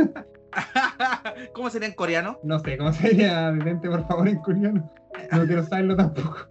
¿Cómo 1.54 1.70
sería 1.70 1.88
en 1.88 1.94
coreano? 1.96 2.40
No 2.44 2.60
sé 2.60 2.78
cómo 2.78 2.92
sería, 2.94 3.52
detente 3.52 3.90
por 3.90 4.08
favor 4.08 4.28
en 4.28 4.38
coreano. 4.38 4.92
No 5.32 5.46
quiero 5.46 5.64
saberlo 5.64 5.96
tampoco. 5.96 6.48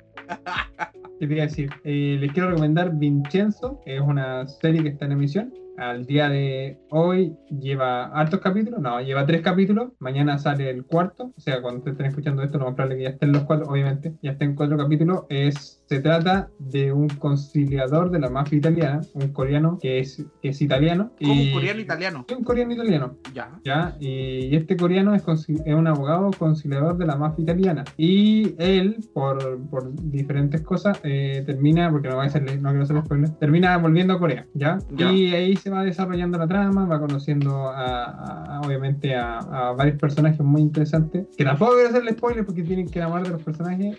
¿Qué 1.19 1.27
te 1.27 1.41
a 1.41 1.47
decir? 1.47 1.71
Eh, 1.85 2.17
les 2.21 2.33
quiero 2.33 2.51
recomendar 2.51 2.95
Vincenzo, 2.97 3.81
es 3.85 4.01
una 4.01 4.47
serie 4.47 4.83
que 4.83 4.91
está 4.91 5.07
en 5.07 5.13
emisión. 5.13 5.55
Al 5.79 6.07
día 6.07 6.29
de 6.29 6.79
hoy 6.91 7.35
lleva 7.61 8.07
hartos 8.07 8.41
capítulos, 8.41 8.81
no, 8.81 9.01
lleva 9.01 9.25
tres 9.27 9.43
capítulos. 9.43 9.93
Mañana 10.01 10.37
sale 10.39 10.71
el 10.71 10.85
cuarto, 10.85 11.33
o 11.37 11.41
sea, 11.41 11.63
cuando 11.63 11.79
ustedes 11.79 11.95
estén 11.95 12.07
escuchando 12.07 12.43
esto, 12.43 12.59
lo 12.59 12.67
más 12.67 12.75
probable 12.75 12.97
que 12.97 13.03
ya 13.05 13.11
estén 13.11 13.33
los 13.33 13.45
cuatro, 13.45 13.67
obviamente, 13.69 14.15
ya 14.23 14.33
estén 14.33 14.55
cuatro 14.55 14.77
capítulos. 14.77 15.25
Es, 15.29 15.85
se 15.87 16.01
trata 16.01 16.51
de 16.59 16.93
un 16.93 17.09
conciliador 17.09 18.11
de 18.11 18.19
la 18.19 18.29
mafia 18.29 18.59
italiana, 18.59 19.01
un 19.15 19.29
coreano 19.29 19.79
que 19.81 20.01
es, 20.01 20.25
que 20.43 20.49
es 20.49 20.61
italiano. 20.61 21.13
Como 21.21 21.33
y- 21.35 21.49
un 21.49 21.55
coreano 21.55 21.81
italiano. 21.81 22.27
Un 22.37 22.45
coreano 22.45 22.73
italiano. 22.73 23.17
Ya. 23.33 23.61
¿ya? 23.65 23.97
Y 24.01 24.55
este 24.57 24.77
coreano 24.77 25.15
es, 25.15 25.25
es 25.49 25.75
un 25.75 25.87
abogado 25.87 26.31
conciliador 26.37 26.99
de 26.99 27.07
la 27.07 27.17
mafia 27.17 27.43
italiana. 27.43 27.85
Y 27.97 28.55
él, 28.59 28.97
por, 29.15 29.61
por 29.69 29.95
diferentes 29.95 30.61
cosas, 30.63 31.01
eh, 31.05 31.43
termina, 31.47 31.91
porque 31.91 32.09
no, 32.09 32.17
voy 32.17 32.25
a 32.25 32.29
hacerle, 32.29 32.57
no 32.59 32.71
quiero 32.71 32.83
hacerle 32.83 33.03
spoiler, 33.03 33.31
termina 33.39 33.77
volviendo 33.79 34.15
a 34.15 34.19
Corea, 34.19 34.47
¿ya? 34.55 34.79
Ya. 34.91 35.13
Y 35.13 35.35
ahí 35.35 35.57
se 35.57 35.68
va 35.71 35.83
desarrollando 35.85 36.39
la 36.39 36.47
trama, 36.47 36.87
va 36.87 36.99
conociendo 36.99 37.69
a, 37.69 38.05
a- 38.05 38.61
obviamente 38.61 39.15
a, 39.15 39.39
a 39.39 39.73
varios 39.73 39.99
personajes 39.99 40.41
muy 40.41 40.63
interesantes, 40.63 41.27
que 41.37 41.45
tampoco 41.45 41.73
quiero 41.75 41.89
hacerle 41.91 42.13
spoiler 42.13 42.45
porque 42.47 42.63
tienen 42.63 42.87
que 42.89 42.99
enamorar 42.99 43.27
de 43.27 43.33
los 43.33 43.43
personajes, 43.43 43.97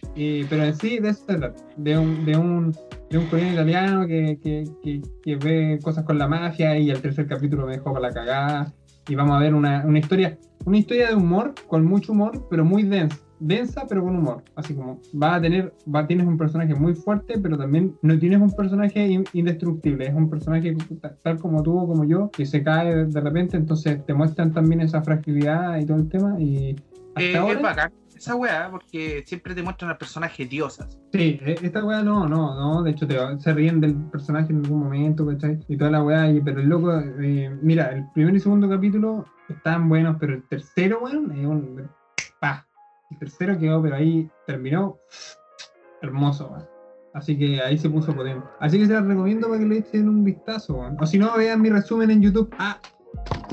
pero 0.49 0.63
en 0.63 0.75
sí 0.75 0.99
de 0.99 1.09
eso 1.09 1.25
se 1.27 1.35
trata, 1.35 1.61
de 1.77 1.97
un... 1.97 2.25
De 2.25 2.37
un 2.37 2.75
de 3.09 3.17
un 3.17 3.25
coreano 3.25 3.53
italiano 3.53 4.05
que, 4.05 4.37
que 5.23 5.35
ve 5.37 5.79
cosas 5.81 6.03
con 6.05 6.19
la 6.19 6.27
mafia 6.27 6.77
y 6.77 6.91
el 6.91 7.01
tercer 7.01 7.25
capítulo 7.25 7.65
me 7.65 7.71
dejó 7.71 7.91
para 7.91 8.09
la 8.09 8.13
cagada 8.13 8.71
y 9.07 9.15
vamos 9.15 9.35
a 9.35 9.39
ver 9.39 9.55
una, 9.55 9.83
una 9.83 9.97
historia 9.97 10.37
una 10.65 10.77
historia 10.77 11.07
de 11.07 11.15
humor 11.15 11.55
con 11.67 11.83
mucho 11.85 12.11
humor 12.11 12.45
pero 12.51 12.63
muy 12.63 12.83
densa 12.83 13.17
densa 13.39 13.85
pero 13.87 14.03
con 14.03 14.15
humor 14.17 14.43
así 14.55 14.73
como 14.75 14.99
va 15.21 15.35
a 15.35 15.41
tener 15.41 15.73
va 15.93 16.05
tienes 16.05 16.27
un 16.27 16.37
personaje 16.37 16.75
muy 16.75 16.93
fuerte 16.93 17.39
pero 17.41 17.57
también 17.57 17.95
no 18.01 18.17
tienes 18.19 18.39
un 18.41 18.51
personaje 18.51 19.07
in- 19.07 19.25
indestructible 19.33 20.07
es 20.07 20.13
un 20.13 20.29
personaje 20.29 20.75
ta- 21.01 21.15
tal 21.23 21.39
como 21.39 21.63
tú 21.63 21.77
o 21.79 21.87
como 21.87 22.03
yo 22.05 22.29
que 22.31 22.45
se 22.45 22.63
cae 22.63 22.93
de, 22.95 23.05
de 23.05 23.21
repente 23.21 23.57
entonces 23.57 24.05
te 24.05 24.13
muestran 24.13 24.51
también 24.53 24.81
esa 24.81 25.01
fragilidad 25.01 25.77
y 25.79 25.85
todo 25.85 25.97
el 25.97 26.09
tema 26.09 26.39
y 26.39 26.75
hasta 27.15 27.21
Eh, 27.23 27.37
ahora 27.37 27.53
es 27.53 27.61
bacán 27.61 27.91
esa 28.15 28.35
weá, 28.35 28.67
porque 28.69 29.23
siempre 29.25 29.55
te 29.55 29.63
muestran 29.63 29.91
al 29.91 29.97
personaje 29.97 30.45
diosas. 30.45 30.99
Sí, 31.13 31.39
e- 31.41 31.55
esta 31.61 31.85
weá 31.85 32.03
no, 32.03 32.27
no, 32.27 32.53
no, 32.53 32.83
de 32.83 32.91
hecho 32.91 33.07
te, 33.07 33.15
se 33.39 33.53
ríen 33.53 33.79
del 33.79 33.95
personaje 33.95 34.51
en 34.51 34.57
algún 34.59 34.79
momento, 34.83 35.25
¿cachai? 35.25 35.57
Y 35.69 35.77
toda 35.77 35.89
la 35.91 36.03
weá, 36.03 36.29
y- 36.29 36.41
pero 36.41 36.59
el 36.59 36.67
loco, 36.67 36.91
eh, 36.99 37.49
mira, 37.61 37.91
el 37.93 38.05
primer 38.13 38.35
y 38.35 38.41
segundo 38.41 38.67
capítulo 38.67 39.23
están 39.47 39.87
buenos, 39.87 40.17
pero 40.19 40.33
el 40.33 40.43
tercero, 40.49 40.99
weón, 41.01 41.31
es 41.31 41.45
un... 41.45 41.89
Pa, 42.41 42.67
el 43.11 43.17
tercero 43.19 43.57
quedó, 43.57 43.81
pero 43.81 43.95
ahí 43.95 44.29
terminó 44.45 44.97
hermoso, 46.01 46.47
weón. 46.47 46.67
Así 47.13 47.37
que 47.37 47.59
ahí 47.61 47.77
se 47.77 47.89
puso 47.89 48.15
potente. 48.15 48.45
Así 48.59 48.77
que 48.77 48.85
se 48.85 48.93
las 48.93 49.05
recomiendo 49.05 49.47
para 49.47 49.59
que 49.59 49.65
le 49.65 49.77
echen 49.79 50.07
un 50.07 50.23
vistazo, 50.23 50.75
weón. 50.75 50.97
O 51.01 51.05
si 51.05 51.17
no, 51.17 51.35
vean 51.37 51.61
mi 51.61 51.69
resumen 51.69 52.11
en 52.11 52.21
YouTube. 52.21 52.53
Ah, 52.59 52.79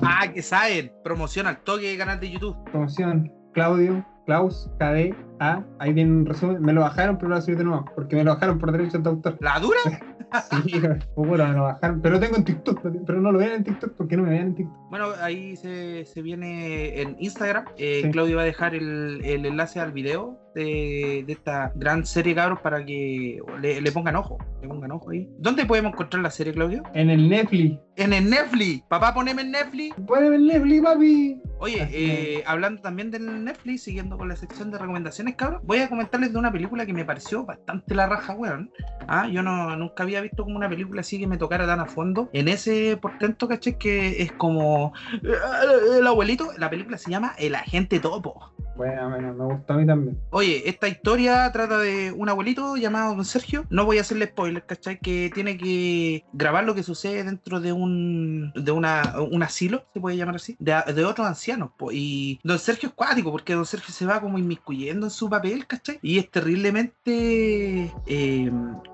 Ah, 0.02 0.30
que 0.32 0.42
saben. 0.42 0.92
Promoción 1.02 1.46
al 1.46 1.56
toque 1.64 1.88
de 1.90 1.96
canal 1.96 2.20
de 2.20 2.30
YouTube. 2.30 2.54
promoción, 2.70 3.32
Claudio, 3.54 4.04
Klaus, 4.26 4.70
KD, 4.78 5.14
A, 5.40 5.62
ahí 5.78 5.92
tienen 5.94 6.14
un 6.16 6.26
resumen. 6.26 6.62
Me 6.62 6.72
lo 6.72 6.80
bajaron, 6.82 7.16
pero 7.16 7.28
lo 7.28 7.34
voy 7.34 7.40
a 7.40 7.42
subir 7.42 7.58
de 7.58 7.64
nuevo, 7.64 7.84
porque 7.94 8.16
me 8.16 8.24
lo 8.24 8.34
bajaron 8.34 8.58
por 8.58 8.72
derechos 8.72 9.02
de 9.02 9.08
autor. 9.10 9.36
¿La 9.40 9.58
dura? 9.60 9.78
Sí, 10.50 10.80
bueno, 11.14 11.46
me 11.46 11.52
lo 11.54 11.62
bajaron. 11.62 12.02
Pero 12.02 12.14
lo 12.16 12.20
tengo 12.20 12.36
en 12.36 12.44
TikTok, 12.44 12.80
pero 13.06 13.20
no 13.20 13.30
lo 13.30 13.38
vean 13.38 13.52
en 13.52 13.64
TikTok 13.64 13.92
porque 13.96 14.16
no 14.16 14.24
me 14.24 14.30
vean 14.30 14.48
en 14.48 14.54
TikTok. 14.56 14.76
Bueno, 14.90 15.06
ahí 15.22 15.54
se, 15.56 16.04
se 16.04 16.20
viene 16.20 17.00
en 17.00 17.16
Instagram. 17.20 17.64
Eh, 17.78 18.00
Sí. 18.02 18.10
Claudio 18.10 18.36
va 18.36 18.42
a 18.42 18.44
dejar 18.44 18.74
el, 18.74 19.24
el 19.24 19.46
enlace 19.46 19.78
al 19.78 19.92
video 19.92 20.36
de, 20.54 21.22
de 21.26 21.32
esta 21.32 21.70
gran 21.76 22.04
serie, 22.04 22.34
cabros, 22.34 22.60
para 22.60 22.84
que 22.84 23.38
le, 23.60 23.80
le 23.80 23.92
pongan 23.92 24.16
ojo. 24.16 24.36
Le 24.60 24.68
pongan 24.68 24.90
ojo 24.90 25.10
ahí. 25.10 25.28
¿Dónde 25.38 25.64
podemos 25.64 25.92
encontrar 25.92 26.22
la 26.22 26.30
serie, 26.30 26.52
Claudio? 26.52 26.82
En 26.94 27.08
el 27.08 27.28
Netflix. 27.28 27.78
En 27.96 28.12
el 28.12 28.28
Netflix. 28.28 28.82
Papá, 28.88 29.14
poneme 29.14 29.42
en 29.42 29.52
Netflix. 29.52 29.94
Pueden 30.06 30.30
ver 30.30 30.40
Netflix, 30.40 30.82
papi. 30.82 31.40
Oye, 31.58 31.88
eh, 31.90 32.42
hablando 32.46 32.82
también 32.82 33.10
del 33.10 33.44
Netflix, 33.44 33.84
siguiendo 33.84 34.18
con 34.18 34.28
la 34.28 34.36
sección 34.36 34.70
de 34.70 34.78
recomendaciones, 34.78 35.25
voy 35.62 35.78
a 35.78 35.88
comentarles 35.88 36.32
de 36.32 36.38
una 36.38 36.52
película 36.52 36.86
que 36.86 36.92
me 36.92 37.04
pareció 37.04 37.44
bastante 37.44 37.94
la 37.94 38.06
raja, 38.06 38.34
weón. 38.34 38.70
Ah, 39.08 39.28
yo 39.28 39.42
no, 39.42 39.76
nunca 39.76 40.02
había 40.02 40.20
visto 40.20 40.44
como 40.44 40.56
una 40.56 40.68
película 40.68 41.00
así 41.00 41.18
que 41.18 41.26
me 41.26 41.38
tocara 41.38 41.66
tan 41.66 41.80
a 41.80 41.86
fondo. 41.86 42.28
En 42.32 42.48
ese 42.48 42.96
portento, 42.96 43.48
caché, 43.48 43.76
que 43.76 44.22
es 44.22 44.32
como 44.32 44.92
eh, 45.22 45.98
el 45.98 46.06
abuelito, 46.06 46.50
la 46.58 46.70
película 46.70 46.98
se 46.98 47.10
llama 47.10 47.34
El 47.38 47.54
Agente 47.54 48.00
Topo. 48.00 48.52
Bueno, 48.76 49.08
bueno, 49.10 49.34
me 49.34 49.44
gustó 49.54 49.72
a 49.72 49.76
mí 49.76 49.86
también. 49.86 50.18
Oye, 50.30 50.68
esta 50.68 50.88
historia 50.88 51.50
trata 51.52 51.78
de 51.78 52.12
un 52.12 52.28
abuelito 52.28 52.76
llamado 52.76 53.14
Don 53.14 53.24
Sergio. 53.24 53.64
No 53.70 53.84
voy 53.84 53.98
a 53.98 54.02
hacerle 54.02 54.26
spoiler, 54.26 54.64
¿cachai? 54.66 54.98
Que 55.00 55.30
tiene 55.34 55.56
que 55.56 56.24
grabar 56.32 56.64
lo 56.64 56.74
que 56.74 56.82
sucede 56.82 57.24
dentro 57.24 57.60
de 57.60 57.72
un 57.72 58.52
de 58.54 58.72
una, 58.72 59.14
un 59.30 59.42
asilo, 59.42 59.84
se 59.94 60.00
puede 60.00 60.16
llamar 60.16 60.36
así, 60.36 60.56
de, 60.58 60.74
de 60.94 61.04
otros 61.04 61.26
ancianos. 61.26 61.70
po. 61.76 61.90
Y 61.92 62.38
Don 62.44 62.58
Sergio 62.58 62.90
es 62.90 62.94
cuático, 62.94 63.30
porque 63.32 63.54
Don 63.54 63.66
Sergio 63.66 63.92
se 63.94 64.06
va 64.06 64.20
como 64.20 64.38
inmiscuyendo 64.38 65.06
en 65.06 65.10
su 65.10 65.30
papel, 65.30 65.66
¿cachai? 65.66 65.98
Y 66.02 66.18
es 66.18 66.30
terriblemente, 66.30 67.92
eh, 68.06 68.50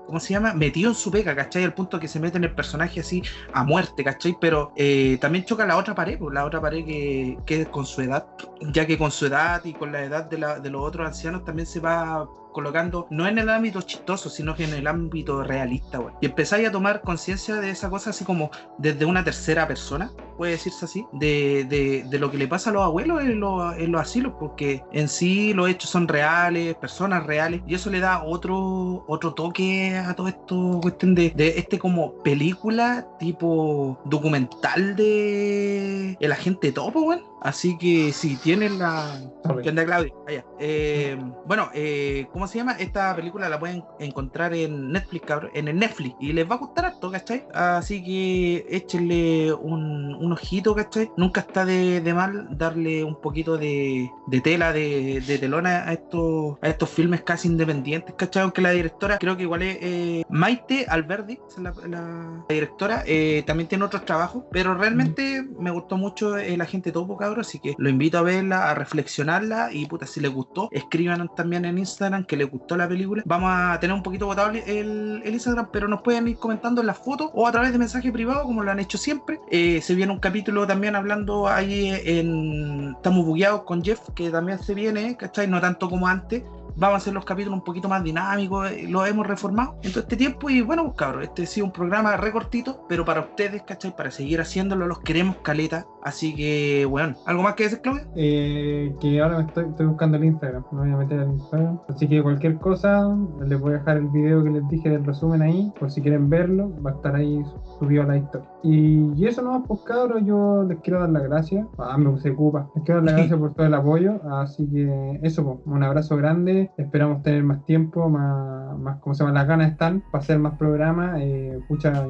¿cómo 0.07 0.19
se 0.19 0.33
llama? 0.33 0.53
Metido 0.53 0.89
en 0.89 0.95
su 0.95 1.11
pega, 1.11 1.35
¿cachai? 1.35 1.63
Al 1.63 1.73
punto 1.73 1.99
que 1.99 2.07
se 2.07 2.19
mete 2.19 2.37
en 2.37 2.45
el 2.45 2.55
personaje 2.55 3.01
así 3.01 3.21
a 3.53 3.63
muerte, 3.63 4.03
¿cachai? 4.03 4.35
Pero 4.39 4.71
eh, 4.77 5.17
también 5.19 5.45
choca 5.45 5.65
la 5.65 5.77
otra 5.77 5.93
pared, 5.93 6.17
pues, 6.17 6.33
la 6.33 6.45
otra 6.45 6.61
pared 6.61 6.85
que, 6.85 7.37
que 7.45 7.61
es 7.61 7.67
con 7.67 7.85
su 7.85 8.01
edad, 8.01 8.25
ya 8.71 8.85
que 8.85 8.97
con 8.97 9.11
su 9.11 9.25
edad 9.25 9.63
y 9.65 9.72
con 9.73 9.91
la 9.91 10.03
edad 10.03 10.25
de, 10.25 10.37
la- 10.37 10.59
de 10.59 10.69
los 10.69 10.81
otros 10.83 11.07
ancianos 11.07 11.43
también 11.45 11.65
se 11.67 11.79
va 11.79 12.27
colocando, 12.51 13.07
no 13.09 13.27
en 13.27 13.39
el 13.39 13.49
ámbito 13.49 13.81
chistoso, 13.81 14.29
sino 14.29 14.53
que 14.53 14.65
en 14.65 14.73
el 14.75 14.85
ámbito 14.85 15.43
realista, 15.43 15.97
güey. 15.97 16.13
Y 16.21 16.27
empezáis 16.27 16.67
a 16.67 16.71
tomar 16.71 17.01
conciencia 17.01 17.55
de 17.55 17.71
esa 17.71 17.89
cosa 17.89 18.11
así 18.11 18.23
como 18.25 18.51
desde 18.77 19.05
una 19.05 19.23
tercera 19.23 19.67
persona, 19.67 20.11
puede 20.37 20.51
decirse 20.51 20.85
así, 20.85 21.03
de, 21.13 21.65
de- 21.67 22.05
de 22.07 22.19
lo 22.19 22.29
que 22.29 22.37
le 22.37 22.47
pasa 22.47 22.69
a 22.69 22.73
los 22.73 22.83
abuelos 22.83 23.23
en 23.23 23.39
los, 23.39 23.75
en 23.77 23.91
los 23.91 24.01
asilos, 24.01 24.33
porque 24.39 24.83
en 24.91 25.07
sí 25.09 25.51
los 25.55 25.67
hechos 25.67 25.89
son 25.89 26.07
reales, 26.07 26.75
personas 26.75 27.25
reales, 27.25 27.61
y 27.65 27.73
eso 27.73 27.89
le 27.89 27.99
da 27.99 28.23
otro, 28.23 29.03
otro 29.07 29.33
toque 29.33 29.97
a 29.97 30.13
todo 30.13 30.27
esto, 30.27 30.79
cuestión 30.79 31.15
de, 31.15 31.31
de 31.35 31.57
este 31.57 31.79
como 31.79 32.13
película 32.21 33.07
tipo 33.17 33.99
documental 34.05 34.95
de 34.95 36.17
el 36.19 36.31
agente 36.31 36.71
topo, 36.71 37.01
güey. 37.01 37.19
Así 37.43 37.77
que 37.77 38.13
si 38.13 38.37
tienen 38.37 38.79
la. 38.79 39.19
¿Qué 39.61 39.69
onda, 39.69 39.85
Claudio? 39.85 40.13
Allá. 40.27 40.45
Eh, 40.59 41.17
bueno, 41.45 41.69
eh, 41.73 42.25
¿cómo 42.31 42.43
¿cómo 42.43 42.51
se 42.51 42.57
llama? 42.57 42.73
Esta 42.73 43.15
película 43.15 43.47
la 43.47 43.57
pueden 43.57 43.85
encontrar 43.99 44.53
en 44.53 44.91
Netflix, 44.91 45.25
cabrón, 45.25 45.51
en 45.53 45.69
el 45.69 45.79
Netflix. 45.79 46.13
Y 46.19 46.33
les 46.33 46.49
va 46.49 46.55
a 46.55 46.57
gustar 46.57 46.85
harto, 46.87 47.09
¿cachai? 47.09 47.45
Así 47.53 48.03
que 48.03 48.65
échenle 48.69 49.53
un, 49.53 50.13
un 50.15 50.33
ojito, 50.33 50.75
¿cachai? 50.75 51.09
Nunca 51.15 51.39
está 51.39 51.63
de, 51.63 52.01
de 52.01 52.13
mal 52.13 52.49
darle 52.57 53.01
un 53.05 53.15
poquito 53.21 53.57
de, 53.57 54.09
de 54.27 54.41
tela, 54.41 54.73
de, 54.73 55.21
de 55.25 55.37
telona 55.37 55.87
a 55.87 55.93
estos, 55.93 56.57
a 56.61 56.67
estos 56.67 56.89
filmes 56.89 57.21
casi 57.23 57.47
independientes, 57.47 58.13
¿cachai? 58.17 58.43
Aunque 58.43 58.61
la 58.61 58.71
directora 58.71 59.17
creo 59.17 59.37
que 59.37 59.43
igual 59.43 59.61
es 59.61 59.77
eh, 59.81 60.23
Maite 60.29 60.85
Alberdi, 60.89 61.39
la, 61.59 61.73
la- 61.87 62.43
la 62.49 62.53
directora, 62.53 63.03
eh, 63.05 63.41
también 63.47 63.69
tiene 63.69 63.85
otros 63.85 64.03
trabajos, 64.03 64.43
pero 64.51 64.75
realmente 64.75 65.45
me 65.59 65.71
gustó 65.71 65.95
mucho 65.95 66.35
El 66.35 66.59
Agente 66.59 66.91
Topo, 66.91 67.15
cabrón, 67.15 67.32
así 67.41 67.59
que 67.59 67.75
lo 67.77 67.89
invito 67.89 68.17
a 68.17 68.21
verla, 68.21 68.69
a 68.69 68.75
reflexionarla 68.75 69.71
y 69.71 69.85
puta, 69.85 70.05
si 70.05 70.19
les 70.19 70.31
gustó, 70.31 70.69
escríbanos 70.71 71.33
también 71.35 71.65
en 71.65 71.77
Instagram 71.77 72.25
que 72.25 72.37
les 72.37 72.49
gustó 72.49 72.77
la 72.77 72.87
película. 72.87 73.23
Vamos 73.25 73.51
a 73.53 73.79
tener 73.79 73.95
un 73.95 74.03
poquito 74.03 74.25
votable 74.25 74.63
el, 74.67 75.21
el 75.23 75.33
Instagram, 75.33 75.69
pero 75.71 75.87
nos 75.87 76.01
pueden 76.01 76.27
ir 76.27 76.37
comentando 76.37 76.81
en 76.81 76.87
las 76.87 76.97
fotos 76.97 77.29
o 77.33 77.47
a 77.47 77.51
través 77.51 77.71
de 77.71 77.77
mensaje 77.77 78.11
privado, 78.11 78.43
como 78.43 78.63
lo 78.63 78.71
han 78.71 78.79
hecho 78.79 78.97
siempre. 78.97 79.39
Eh, 79.51 79.81
se 79.81 79.95
viene 79.95 80.11
un 80.11 80.19
capítulo 80.19 80.65
también 80.67 80.95
hablando 80.95 81.47
ahí 81.47 81.89
en 82.05 82.93
Estamos 82.95 83.25
bugueados 83.25 83.63
con 83.63 83.83
Jeff, 83.83 83.99
que 84.15 84.29
también 84.29 84.59
se 84.59 84.73
viene, 84.73 85.17
¿cachai? 85.17 85.47
No 85.47 85.59
tanto 85.59 85.89
como 85.89 86.07
antes. 86.07 86.43
Vamos 86.75 86.95
a 86.95 86.97
hacer 86.97 87.13
los 87.13 87.25
capítulos 87.25 87.59
un 87.59 87.63
poquito 87.63 87.87
más 87.87 88.03
dinámicos, 88.03 88.71
eh, 88.71 88.87
lo 88.89 89.05
hemos 89.05 89.27
reformado 89.27 89.77
en 89.83 89.91
todo 89.91 90.01
este 90.01 90.17
tiempo 90.17 90.49
y 90.49 90.61
bueno, 90.61 90.83
pues 90.85 90.95
cabros, 90.95 91.23
este 91.23 91.43
ha 91.43 91.45
sido 91.45 91.67
un 91.67 91.71
programa 91.71 92.17
recortito, 92.17 92.85
pero 92.89 93.05
para 93.05 93.21
ustedes, 93.21 93.61
¿cachai? 93.63 93.95
Para 93.95 94.11
seguir 94.11 94.41
haciéndolo, 94.41 94.87
los 94.87 94.99
queremos 94.99 95.37
caleta, 95.43 95.85
así 96.03 96.35
que 96.35 96.85
bueno, 96.89 97.15
¿algo 97.25 97.43
más 97.43 97.53
que 97.55 97.63
decir, 97.63 97.81
Claudia? 97.81 98.07
Eh, 98.15 98.95
que 98.99 99.21
ahora 99.21 99.41
estoy, 99.41 99.65
estoy 99.65 99.85
buscando 99.85 100.17
el 100.17 100.25
Instagram, 100.25 100.63
me 100.71 100.79
voy 100.79 100.91
a 100.91 100.97
meter 100.97 101.19
al 101.19 101.31
Instagram. 101.31 101.79
Así 101.89 102.07
que 102.07 102.21
cualquier 102.23 102.57
cosa, 102.57 103.07
les 103.45 103.59
voy 103.59 103.73
a 103.73 103.77
dejar 103.77 103.97
el 103.97 104.07
video 104.07 104.43
que 104.43 104.49
les 104.49 104.67
dije 104.67 104.89
del 104.89 105.05
resumen 105.05 105.41
ahí, 105.41 105.71
por 105.79 105.91
si 105.91 106.01
quieren 106.01 106.29
verlo, 106.29 106.71
va 106.81 106.91
a 106.91 106.93
estar 106.95 107.15
ahí 107.15 107.43
subido 107.79 108.03
a 108.03 108.07
la 108.07 108.17
historia. 108.17 108.52
Y, 108.63 109.11
y 109.15 109.27
eso 109.27 109.41
no, 109.41 109.63
pues 109.63 109.81
cabros, 109.81 110.23
yo 110.25 110.63
les 110.63 110.79
quiero 110.79 111.01
dar 111.01 111.09
las 111.09 111.23
gracias. 111.23 111.67
Ah, 111.77 111.97
me 111.97 112.09
puse 112.09 112.33
cupa. 112.33 112.69
Les 112.75 112.83
quiero 112.85 113.01
dar 113.01 113.11
las 113.11 113.15
gracias 113.17 113.39
por 113.39 113.53
todo 113.53 113.67
el 113.67 113.73
apoyo. 113.73 114.21
Así 114.31 114.65
que 114.69 115.19
eso, 115.21 115.43
pues, 115.43 115.57
un 115.65 115.83
abrazo 115.83 116.15
grande. 116.15 116.71
Esperamos 116.77 117.21
tener 117.23 117.43
más 117.43 117.65
tiempo, 117.65 118.09
más, 118.09 118.77
más 118.79 118.99
¿cómo 119.01 119.13
se 119.13 119.23
llama? 119.23 119.37
Las 119.37 119.47
ganas 119.47 119.71
están 119.71 120.01
para 120.11 120.23
hacer 120.23 120.39
más 120.39 120.57
programas. 120.57 121.19
Eh, 121.19 121.59
pucha, 121.67 122.07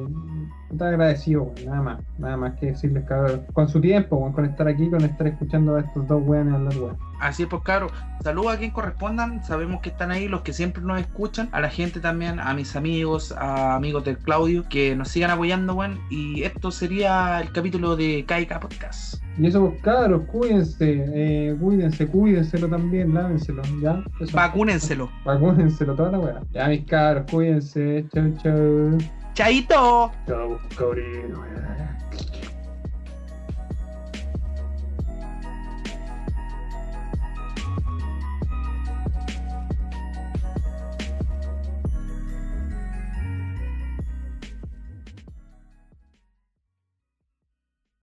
puta 0.74 0.88
agradecido, 0.88 1.52
nada 1.64 1.82
más. 1.82 2.00
Nada 2.18 2.36
más 2.36 2.54
que 2.58 2.66
decirles, 2.66 3.04
cabros, 3.04 3.40
con 3.52 3.68
su 3.68 3.80
tiempo, 3.80 4.32
con 4.32 4.44
estar 4.44 4.66
aquí, 4.66 4.90
con 4.90 5.02
estar 5.02 5.26
escuchando 5.26 5.76
a 5.76 5.80
estos 5.80 6.06
dos 6.08 6.22
weones 6.26 6.54
hablar, 6.54 6.76
weón. 6.76 6.96
Así 7.20 7.44
es, 7.44 7.48
pues 7.48 7.62
cabros, 7.62 7.92
saludos 8.22 8.54
a 8.54 8.58
quien 8.58 8.72
correspondan, 8.72 9.42
sabemos 9.44 9.80
que 9.80 9.88
están 9.88 10.10
ahí 10.10 10.28
los 10.28 10.42
que 10.42 10.52
siempre 10.52 10.82
nos 10.82 11.00
escuchan, 11.00 11.48
a 11.52 11.60
la 11.60 11.70
gente 11.70 12.00
también, 12.00 12.40
a 12.40 12.52
mis 12.54 12.76
amigos, 12.76 13.32
a 13.32 13.76
amigos 13.76 14.04
del 14.04 14.18
Claudio, 14.18 14.64
que 14.68 14.94
nos 14.96 15.08
sigan 15.08 15.30
apoyando, 15.30 15.74
weón, 15.74 16.00
y 16.10 16.42
esto 16.42 16.70
sería 16.70 17.40
el 17.40 17.52
capítulo 17.52 17.96
de 17.96 18.24
KK 18.26 18.60
Podcast. 18.60 19.22
Y 19.38 19.46
eso, 19.46 19.68
pues, 19.68 19.80
cabros, 19.82 20.22
cuídense, 20.26 21.04
eh, 21.14 21.56
cuídense, 21.58 22.06
cuídenselo 22.06 22.68
también, 22.68 23.14
lávenselo, 23.14 23.62
¿ya? 23.80 24.02
Eso. 24.20 24.36
Vacúnenselo. 24.36 25.08
Vacúnenselo 25.24 25.94
toda 25.94 26.10
la 26.10 26.18
weá. 26.18 26.40
Ya, 26.52 26.68
mis 26.68 26.84
cabros, 26.84 27.30
cuídense, 27.30 28.04
chau, 28.12 28.32
chau. 28.42 28.98
¡Chaito! 29.34 30.12